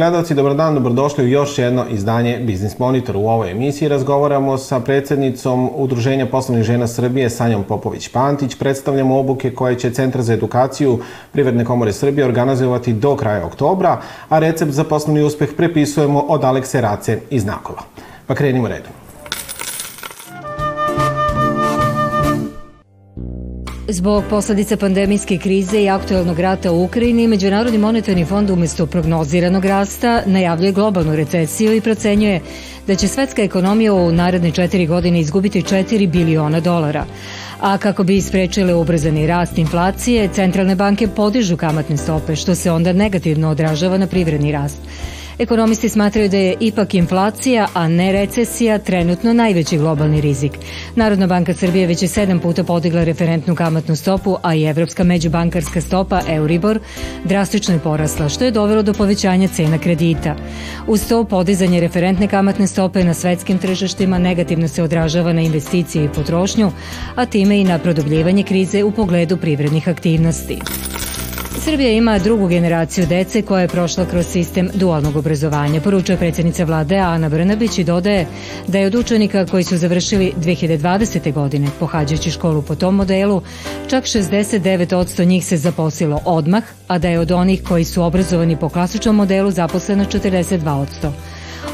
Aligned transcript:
Gledalci, 0.00 0.34
dobar 0.34 0.54
dan, 0.54 0.74
dobrodošli 0.74 1.24
u 1.24 1.28
još 1.28 1.58
jedno 1.58 1.84
izdanje 1.90 2.38
Biznis 2.38 2.78
Monitor. 2.78 3.16
U 3.16 3.28
ovoj 3.28 3.50
emisiji 3.50 3.88
razgovaramo 3.88 4.58
sa 4.58 4.80
predsednicom 4.80 5.70
Udruženja 5.74 6.26
poslovnih 6.26 6.64
žena 6.64 6.86
Srbije 6.86 7.30
Sanjom 7.30 7.64
Popović-Pantić. 7.68 8.58
Predstavljamo 8.58 9.18
obuke 9.18 9.50
koje 9.54 9.78
će 9.78 9.90
Centar 9.90 10.22
za 10.22 10.32
edukaciju 10.34 10.98
Privredne 11.32 11.64
komore 11.64 11.92
Srbije 11.92 12.24
organizovati 12.24 12.92
do 12.92 13.16
kraja 13.16 13.46
oktobra, 13.46 14.00
a 14.28 14.38
recept 14.38 14.72
za 14.72 14.84
poslovni 14.84 15.22
uspeh 15.22 15.48
prepisujemo 15.56 16.20
od 16.20 16.44
Alekse 16.44 16.80
Race 16.80 17.20
iz 17.30 17.44
Nakova. 17.44 17.82
Pa 18.26 18.34
krenimo 18.34 18.68
redom. 18.68 18.99
Zbog 23.92 24.24
posledica 24.30 24.76
pandemijske 24.76 25.38
krize 25.38 25.82
i 25.82 25.88
aktuelnog 25.88 26.38
rata 26.38 26.72
u 26.72 26.84
Ukrajini, 26.84 27.28
Međunarodni 27.28 27.78
monetarni 27.78 28.24
fond 28.24 28.50
umesto 28.50 28.86
prognoziranog 28.86 29.64
rasta 29.64 30.22
najavljuje 30.26 30.72
globalnu 30.72 31.16
recesiju 31.16 31.76
i 31.76 31.80
procenjuje 31.80 32.40
da 32.86 32.94
će 32.94 33.08
svetska 33.08 33.42
ekonomija 33.42 33.94
u 33.94 34.12
naredne 34.12 34.50
četiri 34.50 34.86
godine 34.86 35.20
izgubiti 35.20 35.62
4 35.62 36.08
biliona 36.10 36.60
dolara. 36.60 37.04
A 37.60 37.78
kako 37.78 38.04
bi 38.04 38.16
isprečile 38.16 38.74
ubrzani 38.74 39.26
rast 39.26 39.58
inflacije, 39.58 40.28
centralne 40.34 40.74
banke 40.74 41.08
podižu 41.08 41.56
kamatne 41.56 41.96
stope, 41.96 42.36
što 42.36 42.54
se 42.54 42.70
onda 42.70 42.92
negativno 42.92 43.50
odražava 43.50 43.98
na 43.98 44.06
privredni 44.06 44.52
rast. 44.52 44.78
Ekonomisti 45.40 45.88
smatraju 45.88 46.28
da 46.28 46.36
je 46.36 46.56
ipak 46.60 46.94
inflacija, 46.94 47.68
a 47.74 47.88
ne 47.88 48.12
recesija, 48.12 48.78
trenutno 48.78 49.32
najveći 49.32 49.78
globalni 49.78 50.20
rizik. 50.20 50.52
Narodna 50.96 51.26
banka 51.26 51.54
Srbije 51.54 51.86
već 51.86 52.02
je 52.02 52.08
sedam 52.08 52.40
puta 52.40 52.64
podigla 52.64 53.04
referentnu 53.04 53.54
kamatnu 53.54 53.96
stopu, 53.96 54.36
a 54.42 54.54
i 54.54 54.64
evropska 54.64 55.04
međubankarska 55.04 55.80
stopa 55.80 56.20
Euribor 56.28 56.80
drastično 57.24 57.74
je 57.74 57.80
porasla, 57.80 58.28
što 58.28 58.44
je 58.44 58.50
dovelo 58.50 58.82
do 58.82 58.92
povećanja 58.92 59.48
cena 59.48 59.78
kredita. 59.78 60.36
Uz 60.86 61.08
to 61.08 61.24
podizanje 61.24 61.80
referentne 61.80 62.28
kamatne 62.28 62.66
stope 62.66 63.04
na 63.04 63.14
svetskim 63.14 63.58
tržištima 63.58 64.18
negativno 64.18 64.68
se 64.68 64.82
odražava 64.82 65.32
na 65.32 65.40
investicije 65.40 66.04
i 66.04 66.12
potrošnju, 66.14 66.72
a 67.14 67.26
time 67.26 67.60
i 67.60 67.64
na 67.64 67.78
produbljivanje 67.78 68.42
krize 68.42 68.84
u 68.84 68.90
pogledu 68.90 69.36
privrednih 69.36 69.88
aktivnosti. 69.88 70.58
Srbija 71.64 71.92
ima 71.92 72.18
drugu 72.18 72.48
generaciju 72.48 73.06
dece 73.06 73.42
koja 73.42 73.60
je 73.60 73.68
prošla 73.68 74.06
kroz 74.06 74.26
sistem 74.26 74.70
dualnog 74.74 75.16
obrazovanja, 75.16 75.80
poručuje 75.80 76.16
predsednica 76.16 76.64
vlade 76.64 76.96
Ana 76.96 77.28
Brnabić 77.28 77.78
i 77.78 77.84
dodaje 77.84 78.26
da 78.66 78.78
je 78.78 78.86
od 78.86 78.94
učenika 78.94 79.46
koji 79.46 79.64
su 79.64 79.76
završili 79.76 80.32
2020. 80.36 81.32
godine 81.32 81.68
pohađajući 81.80 82.30
školu 82.30 82.62
po 82.62 82.74
tom 82.74 82.94
modelu, 82.94 83.42
čak 83.88 84.04
69% 84.04 85.26
njih 85.26 85.46
se 85.46 85.56
zaposlilo 85.56 86.20
odmah, 86.24 86.62
a 86.88 86.98
da 86.98 87.08
je 87.08 87.18
od 87.18 87.30
onih 87.30 87.62
koji 87.68 87.84
su 87.84 88.02
obrazovani 88.02 88.56
po 88.56 88.68
klasičnom 88.68 89.16
modelu 89.16 89.50
zaposleno 89.50 90.04
42%. 90.04 91.10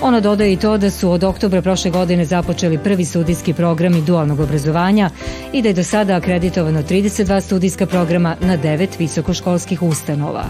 Ona 0.03 0.21
dodaje 0.21 0.53
i 0.53 0.57
to 0.57 0.79
da 0.79 0.91
su 0.91 1.11
od 1.11 1.25
oktobra 1.25 1.63
prošle 1.63 1.91
godine 1.91 2.25
započeli 2.25 2.79
prvi 2.79 3.05
studijski 3.05 3.53
programi 3.53 4.03
dualnog 4.03 4.41
obrazovanja 4.41 5.11
i 5.53 5.63
da 5.63 5.69
je 5.69 5.75
do 5.75 5.85
sada 5.85 6.17
akreditovano 6.17 6.83
32 6.83 7.41
studijska 7.41 7.87
programa 7.87 8.37
na 8.41 8.59
9 8.59 8.89
visokoškolskih 8.99 9.83
ustanova. 9.83 10.45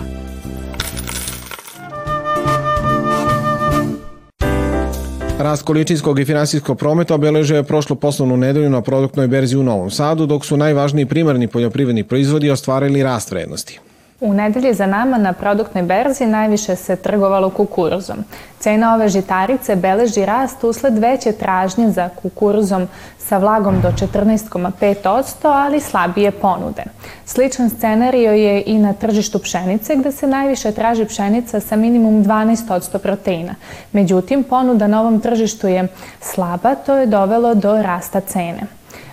Rast 5.39 5.63
količinskog 5.63 6.21
i 6.21 6.25
finansijskog 6.25 6.79
prometa 6.79 7.15
obeležio 7.15 7.57
je 7.57 7.63
prošlu 7.63 7.97
poslovnu 7.97 8.37
nedelju 8.37 8.71
na 8.71 8.81
produktnoj 8.81 9.29
berzi 9.29 9.57
u 9.57 9.63
Novom 9.63 9.91
Sadu, 9.91 10.27
dok 10.27 10.45
su 10.45 10.57
najvažniji 10.57 11.07
primarni 11.07 11.49
poljoprivredni 11.49 12.05
proizvodi 12.05 12.51
ostvarili 12.51 13.03
rast 13.03 13.31
vrednosti. 13.31 13.81
U 14.21 14.33
nedelji 14.35 14.75
za 14.75 14.87
nama 14.87 15.19
na 15.19 15.33
produktnoj 15.33 15.85
berzi 15.85 16.27
najviše 16.27 16.77
se 16.77 16.97
trgovalo 16.97 17.51
kukuruzom. 17.51 18.17
Cena 18.59 18.95
ove 18.95 19.09
žitarice 19.09 19.77
beleži 19.77 20.25
rast 20.25 20.65
usled 20.65 20.99
veće 20.99 21.33
tražnje 21.33 21.91
za 21.91 22.09
kukuruzom 22.23 22.89
sa 23.19 23.39
vlagom 23.39 23.81
do 23.81 23.89
14,5%, 23.89 25.23
ali 25.43 25.81
slabije 25.81 26.31
ponude. 26.31 26.85
Sličan 27.25 27.71
scenario 27.71 28.33
je 28.33 28.63
i 28.67 28.79
na 28.79 28.93
tržištu 28.93 29.39
pšenice, 29.39 29.97
gde 29.97 30.13
se 30.13 30.27
najviše 30.27 30.73
traži 30.73 31.05
pšenica 31.05 31.61
sa 31.61 31.77
minimum 31.77 32.25
12% 32.25 32.99
proteina. 32.99 33.55
Međutim, 33.93 34.45
ponuda 34.45 34.87
na 34.87 35.01
ovom 35.01 35.21
tržištu 35.21 35.69
je 35.69 35.89
slaba, 36.21 36.75
to 36.75 36.97
je 36.97 37.07
dovelo 37.07 37.55
do 37.55 37.83
rasta 37.83 38.21
cene. 38.21 38.63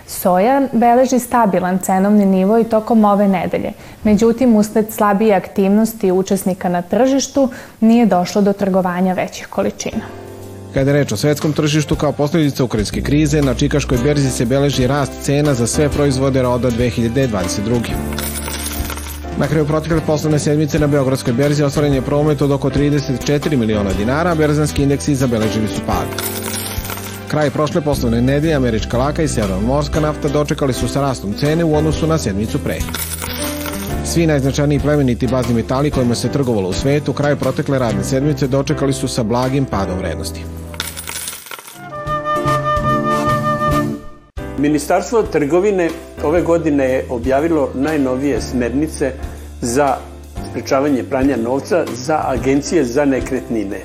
Soja 0.06 0.62
beleži 0.72 1.18
stabilan 1.18 1.78
cenovni 1.78 2.26
nivo 2.26 2.58
i 2.58 2.64
tokom 2.64 3.04
ove 3.04 3.28
nedelje. 3.28 3.72
Međutim, 4.04 4.56
usled 4.56 4.92
slabije 4.92 5.34
aktivnosti 5.34 6.12
učesnika 6.12 6.68
na 6.68 6.82
tržištu 6.82 7.48
nije 7.80 8.06
došlo 8.06 8.42
do 8.42 8.52
trgovanja 8.52 9.14
većih 9.14 9.46
količina. 9.46 10.04
Kada 10.74 10.90
je 10.90 10.96
reč 10.96 11.12
o 11.12 11.16
svetskom 11.16 11.52
tržištu, 11.52 11.96
kao 11.96 12.12
posledica 12.12 12.64
ukrajinske 12.64 13.02
krize, 13.02 13.42
na 13.42 13.54
Čikaškoj 13.54 13.98
berzi 14.04 14.30
se 14.30 14.44
beleži 14.44 14.86
rast 14.86 15.12
cena 15.22 15.54
za 15.54 15.66
sve 15.66 15.88
proizvode 15.88 16.42
roda 16.42 16.70
2022. 16.70 17.80
Na 19.38 19.46
kraju 19.46 19.66
protekle 19.66 20.00
poslovne 20.06 20.38
sedmice 20.38 20.78
na 20.78 20.86
Beogradskoj 20.86 21.32
berzi 21.32 21.62
ostvaren 21.62 21.94
je 21.94 22.02
promet 22.02 22.42
od 22.42 22.50
oko 22.50 22.70
34 22.70 23.56
miliona 23.56 23.92
dinara, 23.92 24.30
a 24.30 24.34
berzanski 24.34 24.82
indeksi 24.82 25.14
zabeležili 25.14 25.68
su 25.68 25.80
pad. 25.86 26.43
Kraj 27.34 27.50
prošle 27.50 27.80
poslovne 27.80 28.20
nedelje 28.22 28.54
američka 28.54 28.98
laka 28.98 29.22
i 29.22 29.28
morska 29.66 30.00
nafta 30.00 30.28
dočekali 30.28 30.72
su 30.72 30.88
sa 30.88 31.00
rastom 31.00 31.32
cene 31.32 31.64
u 31.64 31.74
odnosu 31.74 32.06
na 32.06 32.18
sedmicu 32.18 32.58
pre. 32.58 32.78
Svi 34.04 34.26
najznačajniji 34.26 34.80
plemeniti 34.80 35.26
bazni 35.26 35.54
metali 35.54 35.90
kojima 35.90 36.14
se 36.14 36.28
trgovalo 36.28 36.68
u 36.68 36.72
svetu 36.72 37.12
kraju 37.12 37.36
protekle 37.36 37.78
radne 37.78 38.04
sedmice 38.04 38.46
dočekali 38.46 38.92
su 38.92 39.08
sa 39.08 39.22
blagim 39.22 39.64
padom 39.64 39.98
vrednosti. 39.98 40.40
Ministarstvo 44.58 45.22
trgovine 45.22 45.90
ove 46.24 46.42
godine 46.42 46.84
je 46.84 47.06
objavilo 47.10 47.70
najnovije 47.74 48.40
smernice 48.40 49.12
za 49.60 49.96
sprečavanje 50.50 51.02
pranja 51.02 51.36
novca 51.36 51.84
za 51.94 52.20
agencije 52.24 52.84
za 52.84 53.04
nekretnine. 53.04 53.80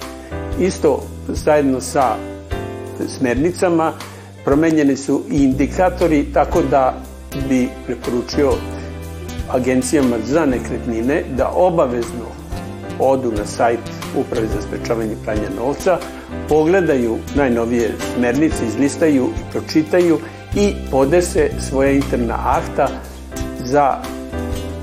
Isto 0.59 1.03
zajedno 1.27 1.81
sa 1.81 2.28
smernicama, 3.07 3.93
promenjeni 4.45 4.97
su 4.97 5.23
i 5.31 5.43
indikatori, 5.43 6.25
tako 6.33 6.61
da 6.61 6.93
bi 7.49 7.69
preporučio 7.85 8.51
agencijama 9.49 10.15
za 10.25 10.45
nekretnine 10.45 11.23
da 11.37 11.51
obavezno 11.55 12.25
odu 12.99 13.31
na 13.31 13.45
sajt 13.45 13.79
Uprave 14.17 14.47
za 14.47 14.61
sprečavanje 14.61 15.15
pranja 15.23 15.49
novca, 15.57 15.97
pogledaju 16.49 17.17
najnovije 17.35 17.91
smernice, 18.15 18.65
izlistaju 18.67 19.23
i 19.25 19.51
pročitaju 19.51 20.19
i 20.55 20.73
podese 20.91 21.49
svoje 21.69 21.95
interna 21.95 22.35
akta 22.45 22.87
za 23.65 23.97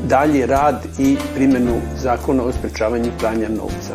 dalji 0.08 0.46
rad 0.46 0.86
i 0.98 1.16
primenu 1.34 1.80
zakona 1.96 2.42
o 2.42 2.52
sprečavanju 2.52 3.10
pranja 3.18 3.48
novca. 3.48 3.85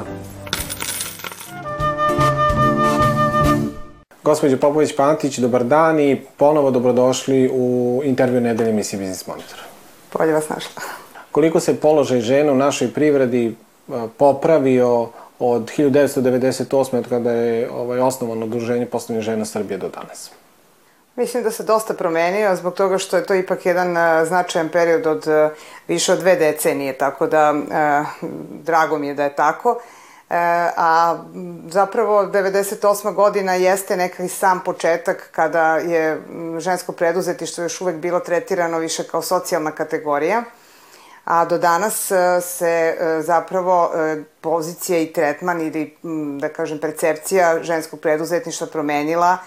Gospođo 4.31 4.57
Popović-Pantić, 4.57 5.39
dobar 5.39 5.63
dan 5.63 5.99
i 5.99 6.21
ponovo 6.37 6.71
dobrodošli 6.71 7.49
u 7.53 8.01
intervju 8.03 8.41
nedelje 8.41 8.69
emisije 8.69 8.99
Biznis 8.99 9.27
Monitor. 9.27 9.59
Bolje 10.13 10.33
vas 10.33 10.49
našla. 10.49 10.81
Koliko 11.31 11.59
se 11.59 11.79
položaj 11.79 12.21
žena 12.21 12.51
u 12.51 12.55
našoj 12.55 12.93
privredi 12.93 13.47
e, 13.47 13.53
popravio 14.17 15.09
od 15.39 15.71
1998. 15.77 16.97
od 16.97 17.09
kada 17.09 17.31
je 17.31 17.71
ovaj, 17.71 17.99
osnovano 17.99 18.45
udruženje 18.45 18.85
poslovnih 18.85 19.25
žena 19.25 19.45
Srbije 19.45 19.77
do 19.77 19.89
danas? 19.89 20.31
Mislim 21.15 21.43
da 21.43 21.51
se 21.51 21.63
dosta 21.63 21.93
promenio 21.93 22.55
zbog 22.55 22.73
toga 22.73 22.97
što 22.97 23.17
je 23.17 23.25
to 23.25 23.35
ipak 23.35 23.65
jedan 23.65 23.91
uh, 23.91 24.27
značajan 24.27 24.69
period 24.69 25.07
od 25.07 25.27
uh, 25.27 25.57
više 25.87 26.13
od 26.13 26.19
dve 26.19 26.35
decenije, 26.35 26.93
tako 26.93 27.27
da 27.27 27.53
drago 28.63 28.97
mi 28.97 29.07
je 29.07 29.13
da 29.13 29.23
je 29.23 29.35
tako. 29.35 29.81
E, 30.31 30.33
a 30.77 31.17
zapravo 31.67 32.23
98. 32.23 33.13
godina 33.13 33.53
jeste 33.53 33.97
nekaj 33.97 34.27
sam 34.27 34.61
početak 34.65 35.29
kada 35.31 35.77
je 35.77 36.21
žensko 36.59 36.91
preduzetištvo 36.91 37.63
još 37.63 37.81
uvek 37.81 37.95
bilo 37.95 38.19
tretirano 38.19 38.79
više 38.79 39.03
kao 39.03 39.21
socijalna 39.21 39.71
kategorija, 39.71 40.43
a 41.25 41.45
do 41.45 41.57
danas 41.57 42.11
e, 42.11 42.41
se 42.41 42.95
e, 42.99 43.21
zapravo 43.21 43.91
pozicija 44.41 44.99
i 44.99 45.13
tretman 45.13 45.61
ili 45.61 45.97
da 46.39 46.49
kažem 46.49 46.79
percepcija 46.79 47.63
ženskog 47.63 47.99
preduzetništva 47.99 48.67
promenila 48.67 49.37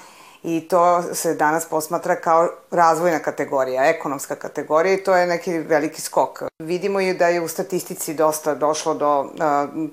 i 0.45 0.69
to 0.69 1.03
se 1.15 1.35
danas 1.35 1.65
posmatra 1.65 2.17
kao 2.17 2.49
razvojna 2.71 3.19
kategorija, 3.19 3.85
ekonomska 3.85 4.35
kategorija 4.35 4.95
i 4.95 5.05
to 5.05 5.17
je 5.17 5.27
neki 5.27 5.59
veliki 5.59 6.01
skok. 6.01 6.43
Vidimo 6.59 7.01
i 7.01 7.15
da 7.15 7.29
je 7.29 7.41
u 7.41 7.49
statistici 7.49 8.15
dosta 8.15 8.55
došlo 8.55 8.95
do 8.95 9.21
uh, 9.21 9.29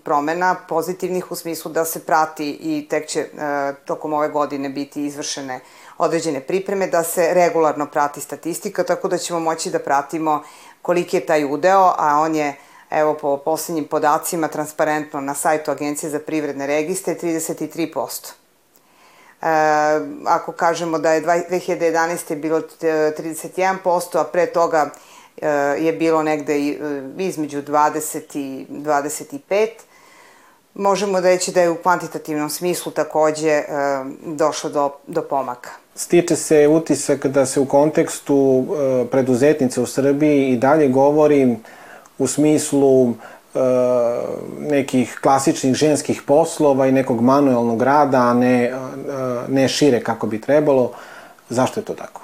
promena 0.03 0.55
pozitivnih 0.69 1.31
u 1.31 1.35
smislu 1.35 1.71
da 1.71 1.85
se 1.85 2.05
prati 2.05 2.49
i 2.61 2.87
tek 2.89 3.07
će 3.07 3.27
uh, 3.33 3.39
tokom 3.85 4.13
ove 4.13 4.29
godine 4.29 4.69
biti 4.69 5.05
izvršene 5.05 5.59
određene 5.97 6.39
pripreme, 6.39 6.87
da 6.87 7.03
se 7.03 7.33
regularno 7.33 7.85
prati 7.85 8.21
statistika, 8.21 8.83
tako 8.83 9.07
da 9.07 9.17
ćemo 9.17 9.39
moći 9.39 9.69
da 9.69 9.79
pratimo 9.79 10.43
koliki 10.81 11.17
je 11.17 11.25
taj 11.25 11.45
udeo, 11.53 11.93
a 11.97 12.19
on 12.19 12.35
je 12.35 12.55
evo 12.89 13.13
po 13.13 13.37
poslednjim 13.37 13.85
podacima 13.85 14.47
transparentno 14.47 15.21
na 15.21 15.33
sajtu 15.33 15.71
Agencije 15.71 16.09
za 16.09 16.19
privredne 16.19 16.67
registre 16.67 17.15
33%. 17.21 18.40
E, 19.41 19.45
ako 20.25 20.51
kažemo 20.51 20.99
da 20.99 21.11
je 21.11 21.21
2011. 21.21 22.35
bilo 22.35 22.61
31%, 22.61 24.19
a 24.19 24.23
pre 24.23 24.45
toga 24.45 24.89
e, 25.41 25.47
je 25.79 25.93
bilo 25.93 26.23
negde 26.23 26.59
između 27.17 27.61
20 27.61 28.37
i 28.37 28.65
25, 28.69 29.67
možemo 30.73 31.19
reći 31.19 31.51
da 31.51 31.61
je 31.61 31.69
u 31.69 31.75
kvantitativnom 31.75 32.49
smislu 32.49 32.91
takođe 32.91 33.49
e, 33.49 33.65
došlo 34.25 34.69
do, 34.69 34.89
do 35.07 35.21
pomaka. 35.21 35.69
Stiče 35.95 36.35
se 36.35 36.67
utisak 36.67 37.27
da 37.27 37.45
se 37.45 37.59
u 37.59 37.65
kontekstu 37.65 38.65
e, 38.65 39.05
preduzetnice 39.11 39.81
u 39.81 39.85
Srbiji 39.85 40.49
i 40.49 40.57
dalje 40.57 40.87
govori 40.87 41.57
u 42.17 42.27
smislu 42.27 43.13
nekih 44.59 45.19
klasičnih 45.21 45.73
ženskih 45.73 46.21
poslova 46.21 46.87
i 46.87 46.91
nekog 46.91 47.21
manuelnog 47.21 47.81
rada, 47.81 48.17
a 48.17 48.33
ne, 48.33 48.63
e, 48.63 48.73
ne 49.47 49.67
šire 49.67 50.03
kako 50.03 50.27
bi 50.27 50.41
trebalo. 50.41 50.91
Zašto 51.49 51.79
je 51.79 51.85
to 51.85 51.93
tako? 51.93 52.21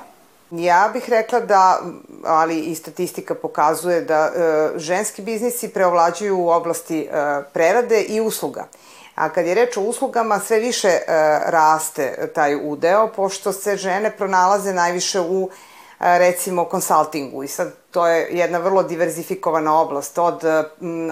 Ja 0.52 0.90
bih 0.94 1.10
rekla 1.10 1.40
da, 1.40 1.82
ali 2.24 2.60
i 2.60 2.76
statistika 2.76 3.36
pokazuje 3.36 4.02
da 4.02 4.26
e, 4.26 4.80
ženski 4.80 5.22
biznisi 5.22 5.70
preovlađuju 5.70 6.38
u 6.38 6.50
oblasti 6.50 7.00
e, 7.02 7.08
prerade 7.54 8.02
i 8.02 8.22
usluga. 8.22 8.68
A 9.16 9.30
kad 9.30 9.46
je 9.46 9.56
reč 9.56 9.78
o 9.78 9.82
uslugama, 9.82 10.40
sve 10.40 10.60
više 10.60 10.88
e, 10.88 11.02
raste 11.46 12.30
taj 12.36 12.56
udeo, 12.70 13.08
pošto 13.16 13.54
se 13.54 13.76
žene 13.76 14.12
pronalaze 14.18 14.74
najviše 14.74 15.20
u 15.20 15.50
e, 15.52 15.77
recimo 16.00 16.66
konsultingu 16.66 17.44
i 17.44 17.48
sad 17.48 17.74
to 17.92 18.08
je 18.08 18.28
jedna 18.32 18.58
vrlo 18.58 18.84
diverzifikovana 18.84 19.80
oblast 19.80 20.18
od 20.18 20.44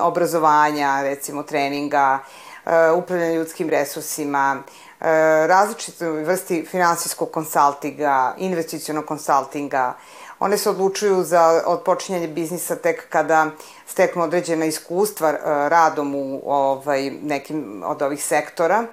obrazovanja, 0.02 1.02
recimo 1.02 1.44
treninga, 1.44 2.20
e, 2.66 2.92
upravljanja 2.92 3.34
ljudskim 3.34 3.70
resursima, 3.70 4.64
e, 5.02 5.06
različite 5.48 6.10
vrsti 6.10 6.66
finansijskog 6.72 7.32
konsultinga, 7.32 8.36
investicionog 8.38 9.06
konsultinga, 9.06 9.94
one 10.40 10.58
se 10.58 10.70
odlučuju 10.70 11.24
za 11.24 11.62
odpočinjanje 11.66 12.28
biznisa 12.28 12.76
tek 12.76 13.10
kada 13.10 13.48
steknu 13.88 14.24
određena 14.24 14.66
iskustva 14.66 15.30
uh, 15.30 15.38
radom 15.68 16.16
u 16.16 16.42
ovaj, 16.46 17.10
nekim 17.10 17.84
od 17.86 18.02
ovih 18.02 18.24
sektora, 18.24 18.84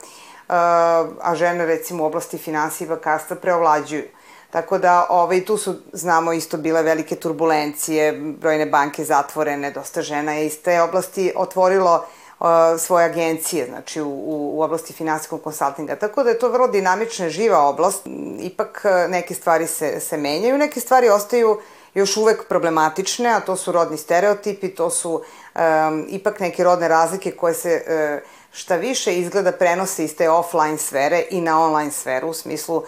a 1.23 1.35
žene 1.35 1.67
recimo 1.67 2.05
u 2.05 2.06
oblasti 2.06 2.39
finansija 2.39 2.87
i 2.87 2.89
bakarstva 2.89 3.37
preovlađuju. 3.37 4.05
Tako 4.53 4.79
da 4.79 5.07
ovaj, 5.11 5.45
tu 5.45 5.57
su, 5.57 5.75
znamo, 5.93 6.33
isto 6.33 6.57
bile 6.57 6.83
velike 6.83 7.17
turbulencije, 7.17 8.13
brojne 8.13 8.67
banke 8.67 9.05
zatvorene, 9.05 9.71
dosta 9.71 10.03
žena 10.03 10.33
je 10.33 10.47
iz 10.47 10.59
te 10.63 10.83
oblasti 10.83 11.33
otvorilo 11.37 12.05
uh, 12.41 12.47
svoje 12.79 13.05
agencije, 13.05 13.67
znači 13.67 14.01
u, 14.01 14.09
u, 14.09 14.59
u 14.59 14.63
oblasti 14.63 14.93
finansijskog 14.93 15.43
konsultinga. 15.43 15.97
Tako 15.97 16.23
da 16.23 16.31
je 16.31 16.39
to 16.39 16.49
vrlo 16.49 16.69
dinamična, 16.69 17.29
živa 17.29 17.63
oblast. 17.69 18.07
Ipak 18.41 18.85
neke 19.09 19.35
stvari 19.35 19.67
se, 19.67 20.01
se 20.01 20.17
menjaju, 20.17 20.59
neke 20.59 20.81
stvari 20.81 21.09
ostaju 21.09 21.61
još 21.95 22.17
uvek 22.17 22.49
problematične, 22.49 23.31
a 23.31 23.41
to 23.41 23.57
su 23.57 23.73
rodni 23.73 23.97
stereotipi, 23.97 24.75
to 24.75 24.91
su 24.91 25.13
um, 25.13 26.07
ipak 26.09 26.41
neke 26.41 26.65
rodne 26.65 26.89
razlike 26.89 27.31
koje 27.31 27.55
se 27.55 27.83
uh, 27.87 28.29
šta 28.53 28.77
više 28.77 29.19
izgleda 29.19 29.53
prenose 29.53 30.05
iz 30.05 30.17
te 30.17 30.31
offline 30.31 30.79
sfere 30.79 31.25
i 31.31 31.41
na 31.41 31.65
online 31.65 31.91
sferu, 31.91 32.29
u 32.29 32.35
smislu 32.35 32.83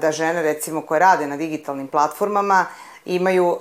da 0.00 0.12
žene 0.12 0.42
recimo 0.42 0.82
koje 0.82 0.98
rade 0.98 1.26
na 1.26 1.36
digitalnim 1.36 1.88
platformama 1.88 2.66
imaju 3.04 3.56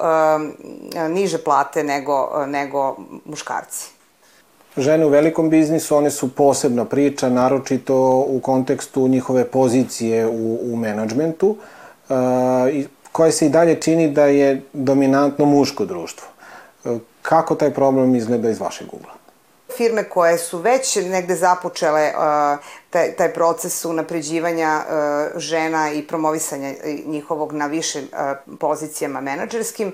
niže 1.09 1.37
plate 1.37 1.83
nego, 1.83 2.45
nego 2.47 2.95
muškarci. 3.25 3.89
Žene 4.77 5.05
u 5.05 5.09
velikom 5.09 5.49
biznisu, 5.49 5.95
one 5.95 6.11
su 6.11 6.35
posebna 6.35 6.85
priča, 6.85 7.29
naročito 7.29 8.25
u 8.27 8.39
kontekstu 8.43 9.07
njihove 9.07 9.45
pozicije 9.45 10.27
u, 10.27 10.73
u 10.73 10.75
menadžmentu. 10.75 11.55
Koje 13.11 13.31
se 13.31 13.45
i 13.45 13.49
dalje 13.49 13.75
čini 13.81 14.11
da 14.11 14.25
je 14.25 14.61
dominantno 14.73 15.45
muško 15.45 15.85
društvo. 15.85 16.27
Kako 17.21 17.55
taj 17.55 17.73
problem 17.73 18.15
izgleda 18.15 18.49
iz 18.49 18.59
vašeg 18.59 18.93
ugla? 18.93 19.18
Firme 19.77 20.03
koje 20.03 20.37
su 20.37 20.57
već 20.57 20.95
negde 20.95 21.35
započele 21.35 22.13
uh, 22.15 22.59
taj, 22.89 23.15
taj 23.15 23.33
proces 23.33 23.85
unapređivanja 23.85 24.81
uh, 24.81 25.39
žena 25.39 25.91
i 25.91 26.07
promovisanja 26.07 26.73
njihovog 27.05 27.53
na 27.53 27.67
više 27.67 27.99
uh, 27.99 28.57
pozicijama 28.59 29.21
menadžerskim, 29.21 29.93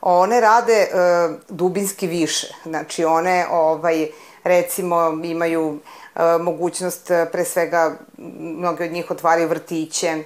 one 0.00 0.40
rade 0.40 0.86
uh, 0.92 1.34
dubinski 1.48 2.06
više. 2.06 2.54
Znači 2.64 3.04
one 3.04 3.46
ovaj, 3.50 4.08
recimo 4.44 5.20
imaju 5.24 5.68
uh, 5.68 6.22
mogućnost 6.40 7.10
pre 7.32 7.44
svega 7.44 7.96
mnoge 8.38 8.84
od 8.84 8.92
njih 8.92 9.10
otvaraju 9.10 9.48
vrtiće, 9.48 10.24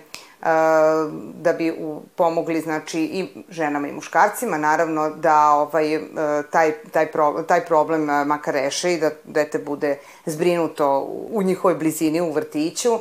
da 1.34 1.52
bi 1.52 1.74
pomogli 2.16 2.60
znači 2.60 3.00
i 3.00 3.44
ženama 3.48 3.88
i 3.88 3.92
muškarcima 3.92 4.58
naravno 4.58 5.10
da 5.10 5.50
ovaj 5.50 6.00
taj 6.50 6.72
taj 6.92 7.12
pro, 7.12 7.44
taj 7.48 7.64
problem 7.64 8.04
makar 8.26 8.54
reše 8.54 8.92
i 8.92 9.00
da 9.00 9.10
dete 9.24 9.58
bude 9.58 9.98
zbrinuto 10.26 11.00
u 11.32 11.42
njihovoj 11.42 11.74
blizini 11.74 12.20
u 12.20 12.32
vrtiću. 12.32 12.98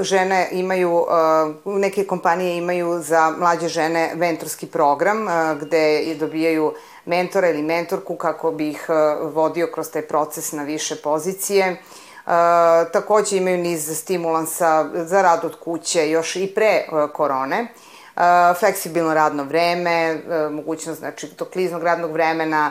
žene 0.00 0.48
imaju, 0.52 1.04
neke 1.64 2.04
kompanije 2.04 2.56
imaju 2.56 3.00
za 3.02 3.34
mlađe 3.38 3.68
žene 3.68 4.12
mentorski 4.14 4.66
program 4.66 5.26
gde 5.60 6.14
dobijaju 6.20 6.72
mentora 7.04 7.48
ili 7.48 7.62
mentorku 7.62 8.16
kako 8.16 8.50
bi 8.50 8.68
ih 8.68 8.86
vodio 9.22 9.68
kroz 9.74 9.90
taj 9.90 10.02
proces 10.02 10.52
na 10.52 10.62
više 10.62 10.96
pozicije. 10.96 11.76
Takođe 12.92 13.36
imaju 13.36 13.58
niz 13.58 13.98
stimulansa 13.98 14.88
za 14.94 15.22
rad 15.22 15.44
od 15.44 15.56
kuće 15.58 16.10
još 16.10 16.36
i 16.36 16.52
pre 16.54 16.64
e, 16.64 16.86
korone. 17.12 17.66
Fleksibilno 18.58 19.14
radno 19.14 19.44
vreme, 19.44 19.90
e, 19.90 20.48
mogućnost 20.50 20.98
znači, 20.98 21.26
tog 21.26 21.48
kliznog 21.48 21.82
radnog 21.82 22.12
vremena, 22.12 22.70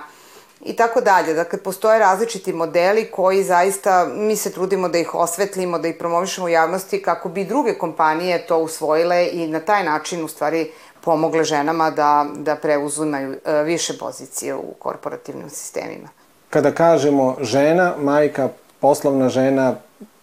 i 0.66 0.76
tako 0.76 1.02
dalje. 1.02 1.34
Dakle, 1.34 1.60
postoje 1.60 2.00
različiti 2.00 2.54
modeli 2.54 3.12
koji 3.12 3.44
zaista 3.44 4.08
mi 4.16 4.36
se 4.36 4.52
trudimo 4.52 4.90
da 4.90 4.98
ih 4.98 5.16
osvetlimo, 5.16 5.80
da 5.80 5.88
ih 5.88 5.96
promovišemo 6.00 6.46
u 6.46 6.50
javnosti 6.50 7.02
kako 7.02 7.30
bi 7.30 7.46
druge 7.46 7.74
kompanije 7.74 8.48
to 8.48 8.58
usvojile 8.58 9.30
i 9.32 9.48
na 9.48 9.60
taj 9.60 9.84
način 9.84 10.24
u 10.24 10.28
stvari 10.28 10.72
pomogle 11.02 11.44
ženama 11.44 11.92
da, 11.92 12.26
da 12.36 12.56
preuzimaju 12.56 13.36
e, 13.46 13.64
više 13.64 13.98
pozicije 13.98 14.56
u 14.56 14.74
korporativnim 14.80 15.50
sistemima. 15.50 16.08
Kada 16.50 16.72
kažemo 16.72 17.36
žena, 17.42 17.94
majka, 18.00 18.50
poslovna 18.80 19.30
žena, 19.30 19.76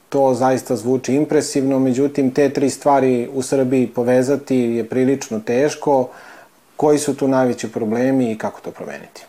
to 0.09 0.35
zaista 0.35 0.77
zvuči 0.77 1.15
impresivno, 1.15 1.79
međutim 1.79 2.35
te 2.35 2.49
tri 2.53 2.71
stvari 2.71 3.31
u 3.33 3.43
Srbiji 3.43 3.87
povezati 3.87 4.57
je 4.57 4.89
prilično 4.89 5.41
teško. 5.41 6.09
Koji 6.77 6.99
su 6.99 7.17
tu 7.17 7.29
najveći 7.29 7.73
problemi 7.73 8.33
i 8.33 8.39
kako 8.39 8.61
to 8.61 8.71
promeniti? 8.71 9.25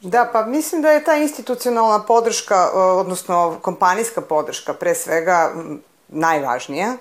Da, 0.00 0.30
pa 0.32 0.46
mislim 0.46 0.82
da 0.82 0.90
je 0.90 1.04
ta 1.04 1.16
institucionalna 1.16 2.02
podrška, 2.02 2.70
odnosno 2.74 3.58
kompanijska 3.62 4.20
podrška 4.20 4.74
pre 4.74 4.94
svega 4.94 5.52
najvažnija 6.08 6.96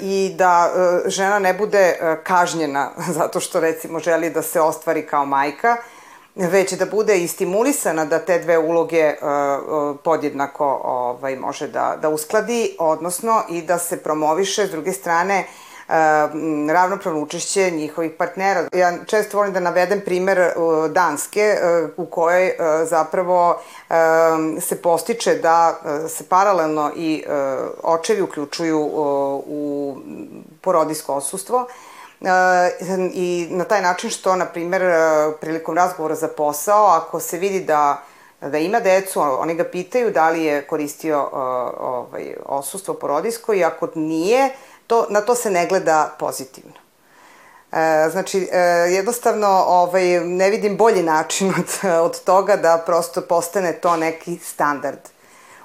i 0.00 0.34
da 0.38 0.70
e, 1.06 1.10
žena 1.10 1.38
ne 1.38 1.54
bude 1.54 1.78
e, 1.78 2.16
kažnjena 2.24 2.90
zato 3.18 3.40
što 3.40 3.60
recimo 3.60 3.98
želi 3.98 4.30
da 4.30 4.42
se 4.42 4.60
ostvari 4.60 5.06
kao 5.06 5.26
majka, 5.26 5.76
već 6.34 6.72
da 6.72 6.86
bude 6.86 7.18
i 7.18 7.28
stimulisana 7.28 8.04
da 8.04 8.18
te 8.18 8.38
dve 8.38 8.58
uloge 8.58 9.14
uh, 9.14 9.96
podjednako 10.04 10.80
ovaj, 10.84 11.36
može 11.36 11.68
da, 11.68 11.98
da 12.02 12.08
uskladi, 12.08 12.76
odnosno 12.78 13.42
i 13.50 13.62
da 13.62 13.78
se 13.78 13.96
promoviše 13.96 14.66
s 14.66 14.70
druge 14.70 14.92
strane 14.92 15.38
uh, 15.38 15.72
ravnopravno 16.72 17.20
učešće 17.20 17.70
njihovih 17.70 18.10
partnera. 18.18 18.68
Ja 18.72 19.04
često 19.06 19.36
volim 19.36 19.52
da 19.52 19.60
navedem 19.60 20.00
primer 20.04 20.52
Danske 20.90 21.56
u 21.96 22.06
kojoj 22.06 22.54
zapravo 22.84 23.60
se 24.60 24.82
postiče 24.82 25.34
da 25.34 25.80
se 26.08 26.24
paralelno 26.28 26.92
i 26.96 27.24
očevi 27.82 28.22
uključuju 28.22 28.80
u 29.46 29.96
porodijsko 30.60 31.14
osustvo, 31.14 31.66
i 33.12 33.48
na 33.50 33.64
taj 33.64 33.82
način 33.82 34.10
što, 34.10 34.36
na 34.36 34.46
primer, 34.46 34.82
prilikom 35.40 35.76
razgovora 35.76 36.14
za 36.14 36.28
posao, 36.28 36.86
ako 36.86 37.20
se 37.20 37.38
vidi 37.38 37.60
da 37.60 38.02
da 38.50 38.58
ima 38.58 38.80
decu, 38.80 39.20
oni 39.20 39.54
ga 39.54 39.64
pitaju 39.64 40.10
da 40.10 40.30
li 40.30 40.44
je 40.44 40.62
koristio 40.62 41.28
ovaj, 41.80 42.34
osustvo 42.46 42.94
porodijsko 42.94 43.54
i 43.54 43.64
ako 43.64 43.88
nije, 43.94 44.50
to, 44.86 45.06
na 45.10 45.20
to 45.20 45.34
se 45.34 45.50
ne 45.50 45.66
gleda 45.66 46.14
pozitivno. 46.18 46.72
E, 47.72 48.08
znači, 48.10 48.48
e, 48.52 48.58
jednostavno 48.90 49.64
ovaj, 49.66 50.20
ne 50.20 50.50
vidim 50.50 50.76
bolji 50.76 51.02
način 51.02 51.48
od, 51.58 51.90
od 52.00 52.24
toga 52.24 52.56
da 52.56 52.82
prosto 52.86 53.20
postane 53.20 53.72
to 53.72 53.96
neki 53.96 54.38
standard 54.38 54.98